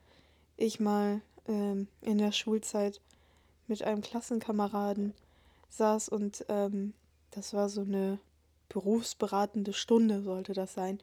ich 0.57 0.79
mal 0.79 1.21
ähm, 1.47 1.89
in 2.01 2.19
der 2.19 2.33
Schulzeit 2.33 3.01
mit 3.69 3.83
einem 3.83 4.01
Klassenkameraden 4.01 5.15
saß 5.71 6.09
und 6.09 6.45
ähm, 6.49 6.95
das 7.31 7.55
war 7.55 7.69
so 7.69 7.83
eine 7.83 8.19
berufsberatende 8.69 9.73
Stunde, 9.73 10.23
sollte 10.23 10.53
das 10.53 10.75
sein, 10.75 10.99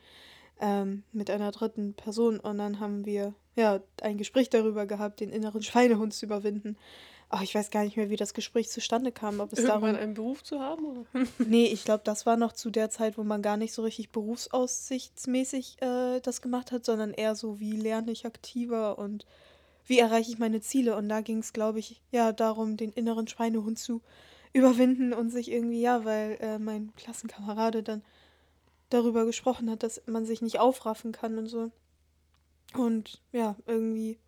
ähm, 0.60 1.04
mit 1.12 1.30
einer 1.30 1.52
dritten 1.52 1.94
Person. 1.94 2.40
Und 2.40 2.58
dann 2.58 2.80
haben 2.80 3.06
wir 3.06 3.34
ja 3.56 3.80
ein 4.02 4.18
Gespräch 4.18 4.50
darüber 4.50 4.86
gehabt, 4.86 5.20
den 5.20 5.30
inneren 5.30 5.64
Schweinehund 5.64 6.14
zu 6.14 6.26
überwinden. 6.26 6.78
Aber 7.30 7.42
ich 7.42 7.56
weiß 7.56 7.72
gar 7.72 7.84
nicht 7.84 7.98
mehr, 7.98 8.10
wie 8.10 8.18
das 8.18 8.34
Gespräch 8.34 8.70
zustande 8.70 9.12
kam. 9.12 9.40
Ob 9.40 9.52
es 9.52 9.60
Irgendwann 9.60 9.82
darum 9.82 10.00
einen 10.00 10.14
Beruf 10.14 10.44
zu 10.44 10.60
haben? 10.60 10.86
Oder? 10.86 11.06
Nee, 11.40 11.66
ich 11.66 11.84
glaube, 11.84 12.04
das 12.04 12.26
war 12.26 12.38
noch 12.38 12.54
zu 12.54 12.70
der 12.70 12.90
Zeit, 12.90 13.18
wo 13.18 13.24
man 13.24 13.42
gar 13.42 13.58
nicht 13.58 13.74
so 13.74 13.82
richtig 13.82 14.12
berufsaussichtsmäßig 14.12 15.82
äh, 15.82 16.20
das 16.22 16.42
gemacht 16.42 16.72
hat, 16.72 16.86
sondern 16.86 17.14
eher 17.14 17.36
so, 17.36 17.60
wie 17.60 17.76
lerne 17.76 18.12
ich 18.12 18.26
aktiver 18.26 19.00
und 19.00 19.26
wie 19.86 20.00
erreiche 20.00 20.32
ich 20.32 20.40
meine 20.40 20.62
Ziele. 20.62 20.96
Und 20.96 21.10
da 21.10 21.22
ging 21.22 21.40
es, 21.40 21.54
glaube 21.54 21.80
ich, 21.80 22.02
ja 22.12 22.32
darum, 22.34 22.78
den 22.78 22.92
inneren 22.92 23.28
Schweinehund 23.28 23.80
zu 23.80 24.02
überwinden 24.54 25.14
und 25.14 25.30
sich 25.30 25.52
irgendwie, 25.52 25.82
ja, 25.82 26.06
weil 26.06 26.38
äh, 26.40 26.60
mein 26.60 26.94
Klassenkamerade 26.96 27.84
dann 27.84 28.04
darüber 28.90 29.26
gesprochen 29.26 29.70
hat, 29.70 29.84
dass 29.84 30.02
man 30.08 30.26
sich 30.26 30.42
nicht 30.42 30.60
aufraffen 30.60 31.12
kann 31.12 31.38
und 31.38 31.48
so. 31.48 31.72
Und 32.74 33.22
ja, 33.32 33.56
irgendwie 33.66 34.20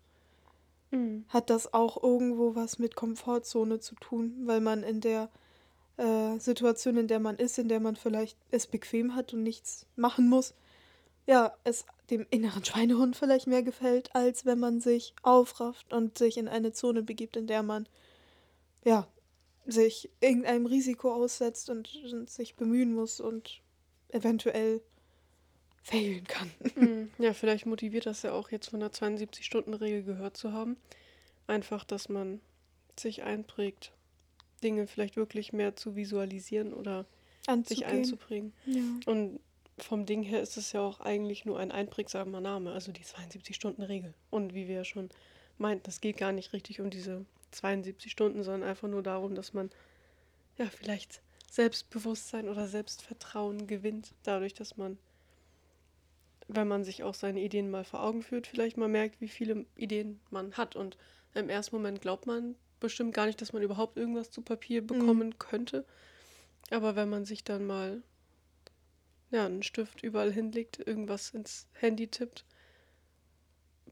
Mhm. 0.90 1.24
hat 1.28 1.50
das 1.50 1.72
auch 1.74 2.02
irgendwo 2.02 2.54
was 2.54 2.78
mit 2.78 2.96
Komfortzone 2.96 3.78
zu 3.80 3.94
tun, 3.96 4.34
weil 4.44 4.60
man 4.60 4.82
in 4.82 5.00
der 5.00 5.28
äh, 5.98 6.38
Situation, 6.38 6.96
in 6.96 7.08
der 7.08 7.20
man 7.20 7.36
ist, 7.36 7.58
in 7.58 7.68
der 7.68 7.80
man 7.80 7.96
vielleicht 7.96 8.38
es 8.50 8.66
bequem 8.66 9.14
hat 9.14 9.34
und 9.34 9.42
nichts 9.42 9.86
machen 9.96 10.28
muss, 10.28 10.54
ja, 11.26 11.52
es 11.64 11.86
dem 12.10 12.26
inneren 12.30 12.64
Schweinehund 12.64 13.16
vielleicht 13.16 13.46
mehr 13.46 13.62
gefällt, 13.62 14.14
als 14.14 14.46
wenn 14.46 14.58
man 14.58 14.80
sich 14.80 15.14
aufrafft 15.22 15.92
und 15.92 16.16
sich 16.18 16.38
in 16.38 16.48
eine 16.48 16.72
Zone 16.72 17.02
begibt, 17.02 17.36
in 17.36 17.46
der 17.46 17.62
man 17.62 17.88
ja 18.84 19.06
sich 19.66 20.10
irgendeinem 20.20 20.66
Risiko 20.66 21.12
aussetzt 21.12 21.68
und, 21.68 21.94
und 22.10 22.30
sich 22.30 22.56
bemühen 22.56 22.94
muss 22.94 23.20
und 23.20 23.60
eventuell 24.08 24.80
failen 25.82 26.24
kann. 26.24 26.50
Mhm. 26.74 27.10
Ja, 27.18 27.34
vielleicht 27.34 27.66
motiviert 27.66 28.06
das 28.06 28.22
ja 28.22 28.32
auch 28.32 28.50
jetzt 28.50 28.70
von 28.70 28.80
der 28.80 28.92
72-Stunden-Regel 28.92 30.04
gehört 30.04 30.36
zu 30.36 30.52
haben. 30.52 30.76
Einfach, 31.46 31.84
dass 31.84 32.08
man 32.08 32.40
sich 32.98 33.22
einprägt, 33.22 33.92
Dinge 34.62 34.86
vielleicht 34.86 35.16
wirklich 35.16 35.52
mehr 35.52 35.76
zu 35.76 35.96
visualisieren 35.96 36.72
oder 36.72 37.04
sich 37.46 37.48
Anzugehen. 37.48 37.86
einzuprägen. 37.90 38.52
Ja. 38.66 38.82
Und 39.06 39.40
vom 39.82 40.06
Ding 40.06 40.22
her 40.22 40.40
ist 40.40 40.56
es 40.56 40.72
ja 40.72 40.80
auch 40.80 41.00
eigentlich 41.00 41.44
nur 41.44 41.58
ein 41.58 41.72
einprägsamer 41.72 42.40
Name, 42.40 42.72
also 42.72 42.92
die 42.92 43.04
72-Stunden-Regel. 43.04 44.14
Und 44.30 44.54
wie 44.54 44.68
wir 44.68 44.76
ja 44.76 44.84
schon 44.84 45.10
meinten, 45.58 45.88
es 45.88 46.00
geht 46.00 46.16
gar 46.16 46.32
nicht 46.32 46.52
richtig 46.52 46.80
um 46.80 46.90
diese 46.90 47.24
72 47.50 48.12
Stunden, 48.12 48.42
sondern 48.42 48.68
einfach 48.68 48.88
nur 48.88 49.02
darum, 49.02 49.34
dass 49.34 49.52
man 49.52 49.70
ja 50.56 50.66
vielleicht 50.66 51.22
Selbstbewusstsein 51.50 52.48
oder 52.48 52.68
Selbstvertrauen 52.68 53.66
gewinnt, 53.66 54.14
dadurch, 54.22 54.54
dass 54.54 54.76
man, 54.76 54.98
wenn 56.46 56.68
man 56.68 56.84
sich 56.84 57.02
auch 57.02 57.14
seine 57.14 57.40
Ideen 57.40 57.70
mal 57.70 57.84
vor 57.84 58.02
Augen 58.02 58.22
führt, 58.22 58.46
vielleicht 58.46 58.76
mal 58.76 58.88
merkt, 58.88 59.20
wie 59.20 59.28
viele 59.28 59.64
Ideen 59.76 60.20
man 60.30 60.52
hat. 60.54 60.76
Und 60.76 60.96
im 61.34 61.48
ersten 61.48 61.76
Moment 61.76 62.00
glaubt 62.00 62.26
man 62.26 62.54
bestimmt 62.80 63.14
gar 63.14 63.26
nicht, 63.26 63.40
dass 63.40 63.52
man 63.52 63.62
überhaupt 63.62 63.96
irgendwas 63.96 64.30
zu 64.30 64.42
Papier 64.42 64.86
bekommen 64.86 65.38
könnte. 65.38 65.84
Aber 66.70 66.96
wenn 66.96 67.08
man 67.08 67.24
sich 67.24 67.44
dann 67.44 67.66
mal 67.66 68.02
ja, 69.30 69.46
einen 69.46 69.62
Stift 69.62 70.02
überall 70.02 70.32
hinlegt, 70.32 70.78
irgendwas 70.78 71.30
ins 71.30 71.66
Handy 71.72 72.08
tippt, 72.08 72.44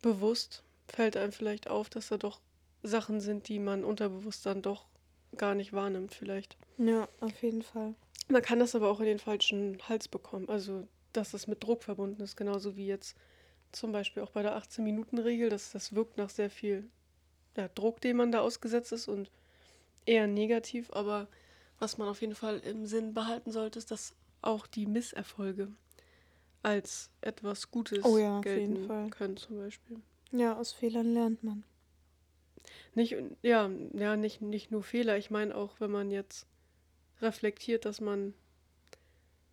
bewusst 0.03 0.63
fällt 0.89 1.17
einem 1.17 1.33
vielleicht 1.33 1.69
auf, 1.69 1.89
dass 1.91 2.09
da 2.09 2.17
doch 2.17 2.41
Sachen 2.83 3.21
sind, 3.21 3.49
die 3.49 3.59
man 3.59 3.85
unterbewusst 3.85 4.47
dann 4.47 4.63
doch 4.63 4.87
gar 5.37 5.55
nicht 5.55 5.73
wahrnimmt, 5.73 6.15
vielleicht. 6.15 6.57
ja, 6.79 7.09
auf 7.21 7.43
jeden 7.43 7.63
Fall. 7.63 7.95
Man 8.29 8.43
kann 8.43 8.59
das 8.59 8.75
aber 8.75 8.91
auch 8.91 9.01
in 9.01 9.07
den 9.07 9.19
falschen 9.19 9.79
Hals 9.89 10.09
bekommen. 10.09 10.49
Also, 10.49 10.89
dass 11.13 11.31
das 11.31 11.47
mit 11.47 11.63
Druck 11.63 11.83
verbunden 11.85 12.23
ist, 12.23 12.37
genauso 12.37 12.77
wie 12.77 12.87
jetzt 12.87 13.17
zum 13.73 13.93
Beispiel 13.93 14.23
auch 14.23 14.31
bei 14.31 14.43
der 14.43 14.57
18-Minuten-Regel. 14.57 15.49
Das, 15.49 15.73
das 15.73 15.95
wirkt 15.95 16.17
nach 16.17 16.31
sehr 16.31 16.51
viel 16.51 16.89
ja, 17.57 17.69
Druck, 17.69 18.01
dem 18.01 18.17
man 18.17 18.33
da 18.33 18.41
ausgesetzt 18.41 18.93
ist 18.93 19.09
und 19.09 19.31
eher 20.07 20.27
negativ. 20.27 20.91
Aber 20.93 21.29
was 21.79 21.99
man 21.99 22.09
auf 22.09 22.21
jeden 22.21 22.35
Fall 22.35 22.59
im 22.61 22.87
Sinn 22.87 23.15
behalten 23.15 23.53
sollte, 23.53 23.79
ist, 23.79 23.91
dass 23.91 24.15
auch 24.43 24.67
die 24.67 24.87
Misserfolge 24.87 25.73
als 26.63 27.11
etwas 27.21 27.71
Gutes 27.71 28.05
Oh 28.05 28.19
ja, 28.19 28.39
auf 28.39 28.45
jeden 28.47 28.75
gelten 28.75 28.87
Fall. 28.87 29.11
können, 29.11 29.37
zum 29.37 29.57
Beispiel. 29.59 30.01
Ja, 30.33 30.57
aus 30.57 30.73
Fehlern 30.73 31.15
lernt 31.15 31.43
man. 31.43 31.65
Nicht, 32.95 33.17
ja, 33.43 33.71
ja, 33.93 34.17
nicht, 34.17 34.41
nicht 34.41 34.71
nur 34.71 34.83
Fehler. 34.83 35.17
Ich 35.17 35.31
meine 35.31 35.55
auch, 35.55 35.81
wenn 35.81 35.91
man 35.91 36.11
jetzt 36.11 36.47
reflektiert, 37.21 37.85
dass 37.85 38.01
man 38.01 38.35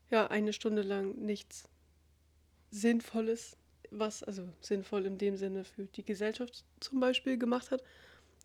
ja 0.09 0.27
eine 0.27 0.53
Stunde 0.53 0.81
lang 0.81 1.15
nichts 1.15 1.69
Sinnvolles, 2.71 3.57
was, 3.91 4.23
also 4.23 4.49
sinnvoll 4.61 5.05
in 5.05 5.17
dem 5.17 5.37
Sinne 5.37 5.63
für 5.63 5.85
die 5.85 6.03
Gesellschaft 6.03 6.65
zum 6.79 6.99
Beispiel 6.99 7.37
gemacht 7.37 7.69
hat, 7.69 7.83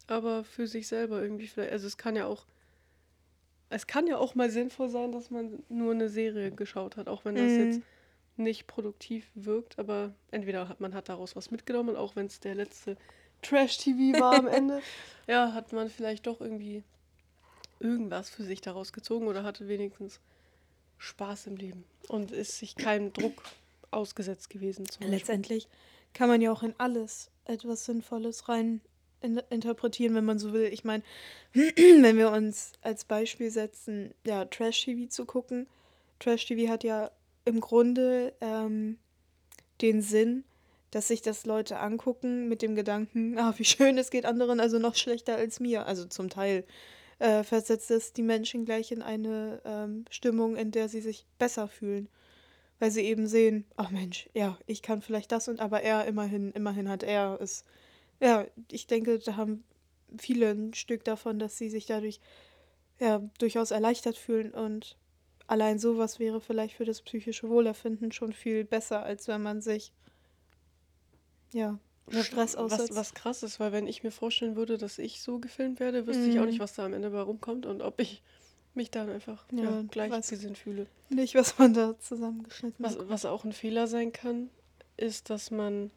aber 0.06 0.44
für 0.44 0.66
sich 0.66 0.86
selber 0.86 1.22
irgendwie 1.22 1.46
vielleicht, 1.46 1.72
also 1.72 1.86
es 1.86 1.96
kann 1.96 2.16
ja 2.16 2.26
auch, 2.26 2.46
es 3.70 3.86
kann 3.86 4.06
ja 4.06 4.18
auch 4.18 4.34
mal 4.34 4.50
sinnvoll 4.50 4.88
sein, 4.88 5.12
dass 5.12 5.30
man 5.30 5.62
nur 5.68 5.92
eine 5.92 6.08
Serie 6.08 6.50
geschaut 6.50 6.96
hat, 6.96 7.08
auch 7.08 7.24
wenn 7.24 7.34
das 7.34 7.52
Mhm. 7.52 7.60
jetzt 7.60 7.80
nicht 8.36 8.66
produktiv 8.66 9.28
wirkt, 9.34 9.78
aber 9.78 10.14
entweder 10.30 10.68
hat 10.68 10.80
man 10.80 10.94
hat 10.94 11.08
daraus 11.08 11.34
was 11.36 11.50
mitgenommen, 11.50 11.96
auch 11.96 12.16
wenn 12.16 12.26
es 12.26 12.40
der 12.40 12.54
letzte 12.54 12.96
Trash-TV 13.42 14.18
war 14.18 14.38
am 14.38 14.46
Ende, 14.46 14.80
ja, 15.26 15.52
hat 15.52 15.72
man 15.72 15.90
vielleicht 15.90 16.26
doch 16.26 16.40
irgendwie 16.40 16.82
irgendwas 17.80 18.30
für 18.30 18.44
sich 18.44 18.60
daraus 18.60 18.92
gezogen 18.92 19.26
oder 19.26 19.42
hatte 19.42 19.68
wenigstens 19.68 20.20
Spaß 20.98 21.48
im 21.48 21.56
Leben 21.56 21.84
und 22.08 22.30
ist 22.32 22.58
sich 22.58 22.76
keinem 22.76 23.12
Druck 23.12 23.42
ausgesetzt 23.90 24.50
gewesen. 24.50 24.86
Letztendlich 25.00 25.68
kann 26.14 26.28
man 26.28 26.40
ja 26.40 26.52
auch 26.52 26.62
in 26.62 26.74
alles 26.78 27.30
etwas 27.44 27.84
Sinnvolles 27.84 28.48
rein 28.48 28.80
in, 29.20 29.40
interpretieren, 29.50 30.14
wenn 30.14 30.24
man 30.24 30.38
so 30.38 30.52
will. 30.52 30.70
Ich 30.72 30.84
meine, 30.84 31.02
wenn 31.52 32.16
wir 32.16 32.30
uns 32.30 32.72
als 32.82 33.04
Beispiel 33.04 33.50
setzen, 33.50 34.14
ja, 34.26 34.44
Trash-TV 34.44 35.08
zu 35.08 35.24
gucken. 35.24 35.66
Trash-TV 36.20 36.70
hat 36.70 36.84
ja 36.84 37.10
im 37.44 37.60
Grunde 37.60 38.34
ähm, 38.40 38.98
den 39.80 40.02
Sinn, 40.02 40.44
dass 40.90 41.08
sich 41.08 41.22
das 41.22 41.46
Leute 41.46 41.78
angucken 41.78 42.48
mit 42.48 42.62
dem 42.62 42.74
Gedanken, 42.74 43.38
ah, 43.38 43.54
wie 43.56 43.64
schön, 43.64 43.98
es 43.98 44.10
geht 44.10 44.26
anderen 44.26 44.60
also 44.60 44.78
noch 44.78 44.94
schlechter 44.94 45.36
als 45.36 45.60
mir. 45.60 45.86
Also 45.86 46.04
zum 46.06 46.30
Teil 46.30 46.64
äh, 47.18 47.42
versetzt 47.42 47.90
es 47.90 48.12
die 48.12 48.22
Menschen 48.22 48.64
gleich 48.64 48.92
in 48.92 49.02
eine 49.02 49.60
ähm, 49.64 50.04
Stimmung, 50.10 50.56
in 50.56 50.70
der 50.70 50.88
sie 50.88 51.00
sich 51.00 51.26
besser 51.38 51.68
fühlen. 51.68 52.08
Weil 52.78 52.92
sie 52.92 53.02
eben 53.02 53.26
sehen, 53.26 53.64
ach 53.76 53.90
Mensch, 53.90 54.28
ja, 54.34 54.56
ich 54.66 54.82
kann 54.82 55.02
vielleicht 55.02 55.32
das 55.32 55.48
und 55.48 55.58
aber 55.58 55.82
er 55.82 56.04
immerhin, 56.04 56.52
immerhin 56.52 56.88
hat 56.88 57.02
er 57.02 57.38
es. 57.40 57.64
Ja, 58.20 58.46
ich 58.70 58.86
denke, 58.86 59.18
da 59.18 59.36
haben 59.36 59.64
viele 60.18 60.50
ein 60.50 60.74
Stück 60.74 61.04
davon, 61.04 61.38
dass 61.38 61.56
sie 61.58 61.70
sich 61.70 61.86
dadurch 61.86 62.20
ja 62.98 63.18
durchaus 63.38 63.70
erleichtert 63.70 64.16
fühlen 64.16 64.52
und 64.52 64.96
allein 65.46 65.78
sowas 65.78 66.18
wäre 66.18 66.40
vielleicht 66.40 66.74
für 66.74 66.84
das 66.84 67.02
psychische 67.02 67.48
Wohlerfinden 67.48 68.10
schon 68.12 68.32
viel 68.32 68.64
besser, 68.64 69.02
als 69.02 69.28
wenn 69.28 69.42
man 69.42 69.60
sich 69.60 69.92
ja 71.52 71.78
Stress 72.22 72.56
aussetzt. 72.56 72.90
Was, 72.90 72.96
was 72.96 73.14
krass 73.14 73.42
ist, 73.42 73.60
weil 73.60 73.70
wenn 73.72 73.86
ich 73.86 74.02
mir 74.02 74.10
vorstellen 74.10 74.56
würde, 74.56 74.78
dass 74.78 74.98
ich 74.98 75.20
so 75.22 75.38
gefilmt 75.38 75.78
werde, 75.78 76.06
wüsste 76.06 76.28
ich 76.30 76.38
auch 76.38 76.42
Mhm. 76.44 76.48
nicht, 76.48 76.60
was 76.60 76.74
da 76.74 76.86
am 76.86 76.94
Ende 76.94 77.10
bei 77.10 77.20
rumkommt 77.20 77.66
und 77.66 77.82
ob 77.82 78.00
ich 78.00 78.22
mich 78.74 78.90
dann 78.90 79.10
einfach 79.10 79.44
Ja, 79.52 79.62
ja, 79.64 79.70
weiß- 79.80 79.88
gleichgesinnt 79.90 80.56
fühle. 80.58 80.86
Nicht, 81.10 81.34
was 81.34 81.58
man 81.58 81.74
da 81.74 81.98
zusammengeschnitten 81.98 82.84
Was, 82.84 82.96
hat. 82.98 83.08
was 83.08 83.24
auch 83.26 83.44
ein 83.44 83.52
Fehler 83.52 83.86
sein 83.86 84.12
kann, 84.12 84.50
ist, 84.96 85.30
dass 85.30 85.50
man 85.50 85.90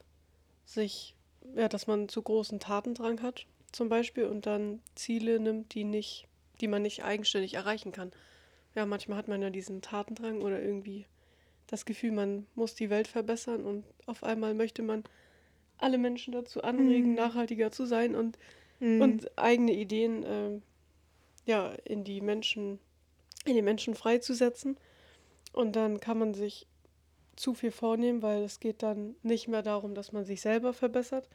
sich, 0.66 1.16
ja, 1.56 1.68
dass 1.68 1.88
man 1.88 2.10
zu 2.10 2.22
großen 2.22 2.60
Tatendrang 2.60 3.22
hat, 3.22 3.46
zum 3.72 3.90
Beispiel, 3.90 4.26
und 4.26 4.46
dann 4.46 4.82
Ziele 4.96 5.40
nimmt, 5.40 5.74
die 5.74 5.84
nicht, 5.84 6.28
die 6.60 6.68
man 6.68 6.82
nicht 6.82 7.04
eigenständig 7.04 7.54
erreichen 7.56 7.92
kann. 7.92 8.12
Ja, 8.76 8.86
manchmal 8.86 9.18
hat 9.18 9.28
man 9.28 9.42
ja 9.42 9.50
diesen 9.50 9.82
Tatendrang 9.82 10.42
oder 10.42 10.62
irgendwie 10.62 11.06
das 11.68 11.86
Gefühl, 11.86 12.12
man 12.12 12.48
muss 12.56 12.76
die 12.76 12.90
Welt 12.90 13.08
verbessern 13.08 13.64
und 13.64 13.86
auf 14.06 14.24
einmal 14.24 14.54
möchte 14.54 14.82
man 14.82 15.04
alle 15.78 15.98
Menschen 15.98 16.34
dazu 16.34 16.62
anregen, 16.62 17.10
Mhm. 17.10 17.16
nachhaltiger 17.16 17.72
zu 17.72 17.86
sein 17.86 18.16
und, 18.16 18.38
Mhm. 18.80 19.02
und 19.02 19.38
eigene 19.38 19.74
Ideen 19.74 20.24
ähm, 20.26 20.62
ja, 21.46 21.72
in 21.86 22.04
die 22.04 22.22
Menschen, 22.22 22.80
in 23.46 23.56
die 23.56 23.62
Menschen 23.62 23.96
freizusetzen. 23.96 24.78
Und 25.54 25.76
dann 25.76 26.00
kann 26.00 26.20
man 26.20 26.34
sich 26.34 26.68
zu 27.42 27.54
viel 27.54 27.72
vornehmen, 27.72 28.22
weil 28.22 28.44
es 28.44 28.60
geht 28.60 28.84
dann 28.84 29.16
nicht 29.24 29.48
mehr 29.48 29.64
darum, 29.64 29.96
dass 29.96 30.12
man 30.12 30.26
sich 30.26 30.42
selber 30.42 30.74
verbessert, 30.74 31.28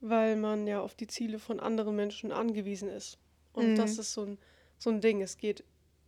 weil 0.00 0.36
man 0.36 0.66
ja 0.66 0.80
auf 0.80 0.94
die 0.94 1.06
Ziele 1.06 1.38
von 1.38 1.60
anderen 1.60 1.96
Menschen 1.96 2.32
angewiesen 2.32 2.88
ist. 2.88 3.18
Und 3.52 3.72
Mhm. 3.72 3.76
das 3.76 3.98
ist 3.98 4.12
so 4.12 4.22
ein, 4.22 4.38
so 4.78 4.90
ein 4.90 5.00
Ding. 5.00 5.20
Es 5.22 5.36
geht 5.36 5.64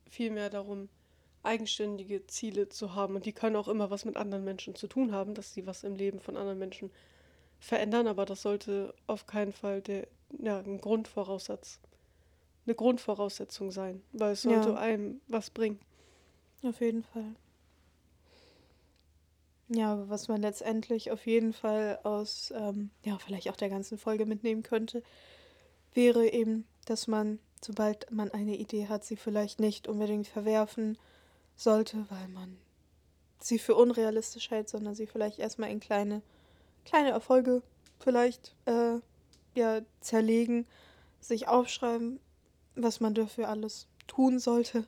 vielmehr 0.08 0.48
darum, 0.50 0.88
eigenständige 1.42 2.26
Ziele 2.26 2.68
zu 2.68 2.94
haben. 2.94 3.14
Und 3.16 3.26
die 3.26 3.32
können 3.32 3.56
auch 3.56 3.68
immer 3.68 3.90
was 3.90 4.04
mit 4.04 4.16
anderen 4.16 4.44
Menschen 4.44 4.74
zu 4.74 4.86
tun 4.86 5.12
haben, 5.12 5.34
dass 5.34 5.52
sie 5.54 5.66
was 5.66 5.84
im 5.84 5.94
Leben 5.94 6.20
von 6.20 6.36
anderen 6.36 6.58
Menschen 6.58 6.90
verändern. 7.58 8.06
Aber 8.06 8.24
das 8.26 8.42
sollte 8.42 8.94
auf 9.06 9.26
keinen 9.26 9.52
Fall 9.52 9.80
der, 9.82 10.08
ja, 10.42 10.58
ein 10.58 10.80
Grundvoraussatz, 10.80 11.80
eine 12.66 12.74
Grundvoraussetzung 12.74 13.70
sein, 13.70 14.02
weil 14.12 14.32
es 14.32 14.42
sollte 14.42 14.70
Ja. 14.70 14.76
einem 14.76 15.20
was 15.28 15.50
bringen. 15.50 15.80
Auf 16.62 16.80
jeden 16.80 17.02
Fall. 17.02 17.34
Ja, 19.68 20.08
was 20.08 20.28
man 20.28 20.42
letztendlich 20.42 21.10
auf 21.10 21.26
jeden 21.26 21.52
Fall 21.52 21.98
aus, 22.04 22.52
ähm, 22.56 22.90
ja, 23.02 23.18
vielleicht 23.18 23.50
auch 23.50 23.56
der 23.56 23.68
ganzen 23.68 23.98
Folge 23.98 24.24
mitnehmen 24.24 24.62
könnte, 24.62 25.02
wäre 25.92 26.28
eben, 26.28 26.66
dass 26.84 27.08
man, 27.08 27.40
sobald 27.60 28.08
man 28.12 28.30
eine 28.30 28.56
Idee 28.56 28.86
hat, 28.86 29.04
sie 29.04 29.16
vielleicht 29.16 29.58
nicht 29.58 29.88
unbedingt 29.88 30.28
verwerfen 30.28 30.96
sollte, 31.56 32.06
weil 32.10 32.28
man 32.28 32.58
sie 33.40 33.58
für 33.58 33.74
unrealistisch 33.74 34.50
hält, 34.50 34.68
sondern 34.68 34.94
sie 34.94 35.06
vielleicht 35.06 35.40
erstmal 35.40 35.70
in 35.70 35.80
kleine, 35.80 36.22
kleine 36.84 37.10
Erfolge 37.10 37.62
vielleicht 37.98 38.54
äh, 38.66 39.00
ja, 39.54 39.80
zerlegen, 40.00 40.66
sich 41.20 41.48
aufschreiben, 41.48 42.20
was 42.76 43.00
man 43.00 43.14
dafür 43.14 43.48
alles 43.48 43.88
tun 44.06 44.38
sollte 44.38 44.86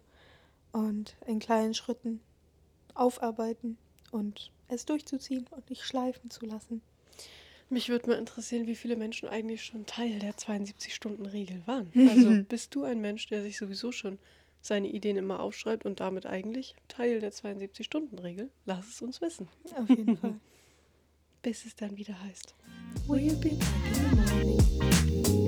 und 0.71 1.17
in 1.27 1.41
kleinen 1.41 1.75
Schritten 1.75 2.21
aufarbeiten 2.95 3.77
und 4.13 4.51
es 4.69 4.85
durchzuziehen 4.87 5.47
und 5.51 5.69
nicht 5.71 5.83
schleifen 5.83 6.31
zu 6.31 6.47
lassen. 6.47 6.83
Mich 7.71 7.89
würde 7.91 8.09
mal 8.09 8.19
interessieren, 8.19 8.67
wie 8.67 8.75
viele 8.75 8.97
Menschen 8.97 9.29
eigentlich 9.29 9.63
schon 9.63 9.85
Teil 9.85 10.19
der 10.19 10.35
72-Stunden-Regel 10.35 11.63
waren. 11.67 11.91
Also 12.09 12.43
bist 12.49 12.75
du 12.75 12.85
ein 12.85 13.01
Mensch, 13.01 13.27
der 13.27 13.43
sich 13.43 13.59
sowieso 13.59 13.93
schon 13.93 14.19
seine 14.61 14.89
Ideen 14.89 15.17
immer 15.17 15.41
aufschreibt 15.41 15.85
und 15.85 16.01
damit 16.01 16.27
eigentlich 16.27 16.75
Teil 16.89 17.21
der 17.21 17.33
72-Stunden-Regel? 17.33 18.51
Lass 18.65 18.89
es 18.89 19.03
uns 19.03 19.21
wissen. 19.21 19.49
Auf 19.77 19.89
jeden 19.89 20.17
Fall. 20.17 20.35
bis 21.43 21.65
es 21.65 21.77
dann 21.77 21.97
wieder 21.97 22.21
heißt. 22.23 22.55
We'll 23.07 23.37
be 23.37 23.51
back 23.51 23.61
in 23.87 23.95
the 23.95 24.17
morning. 24.17 25.48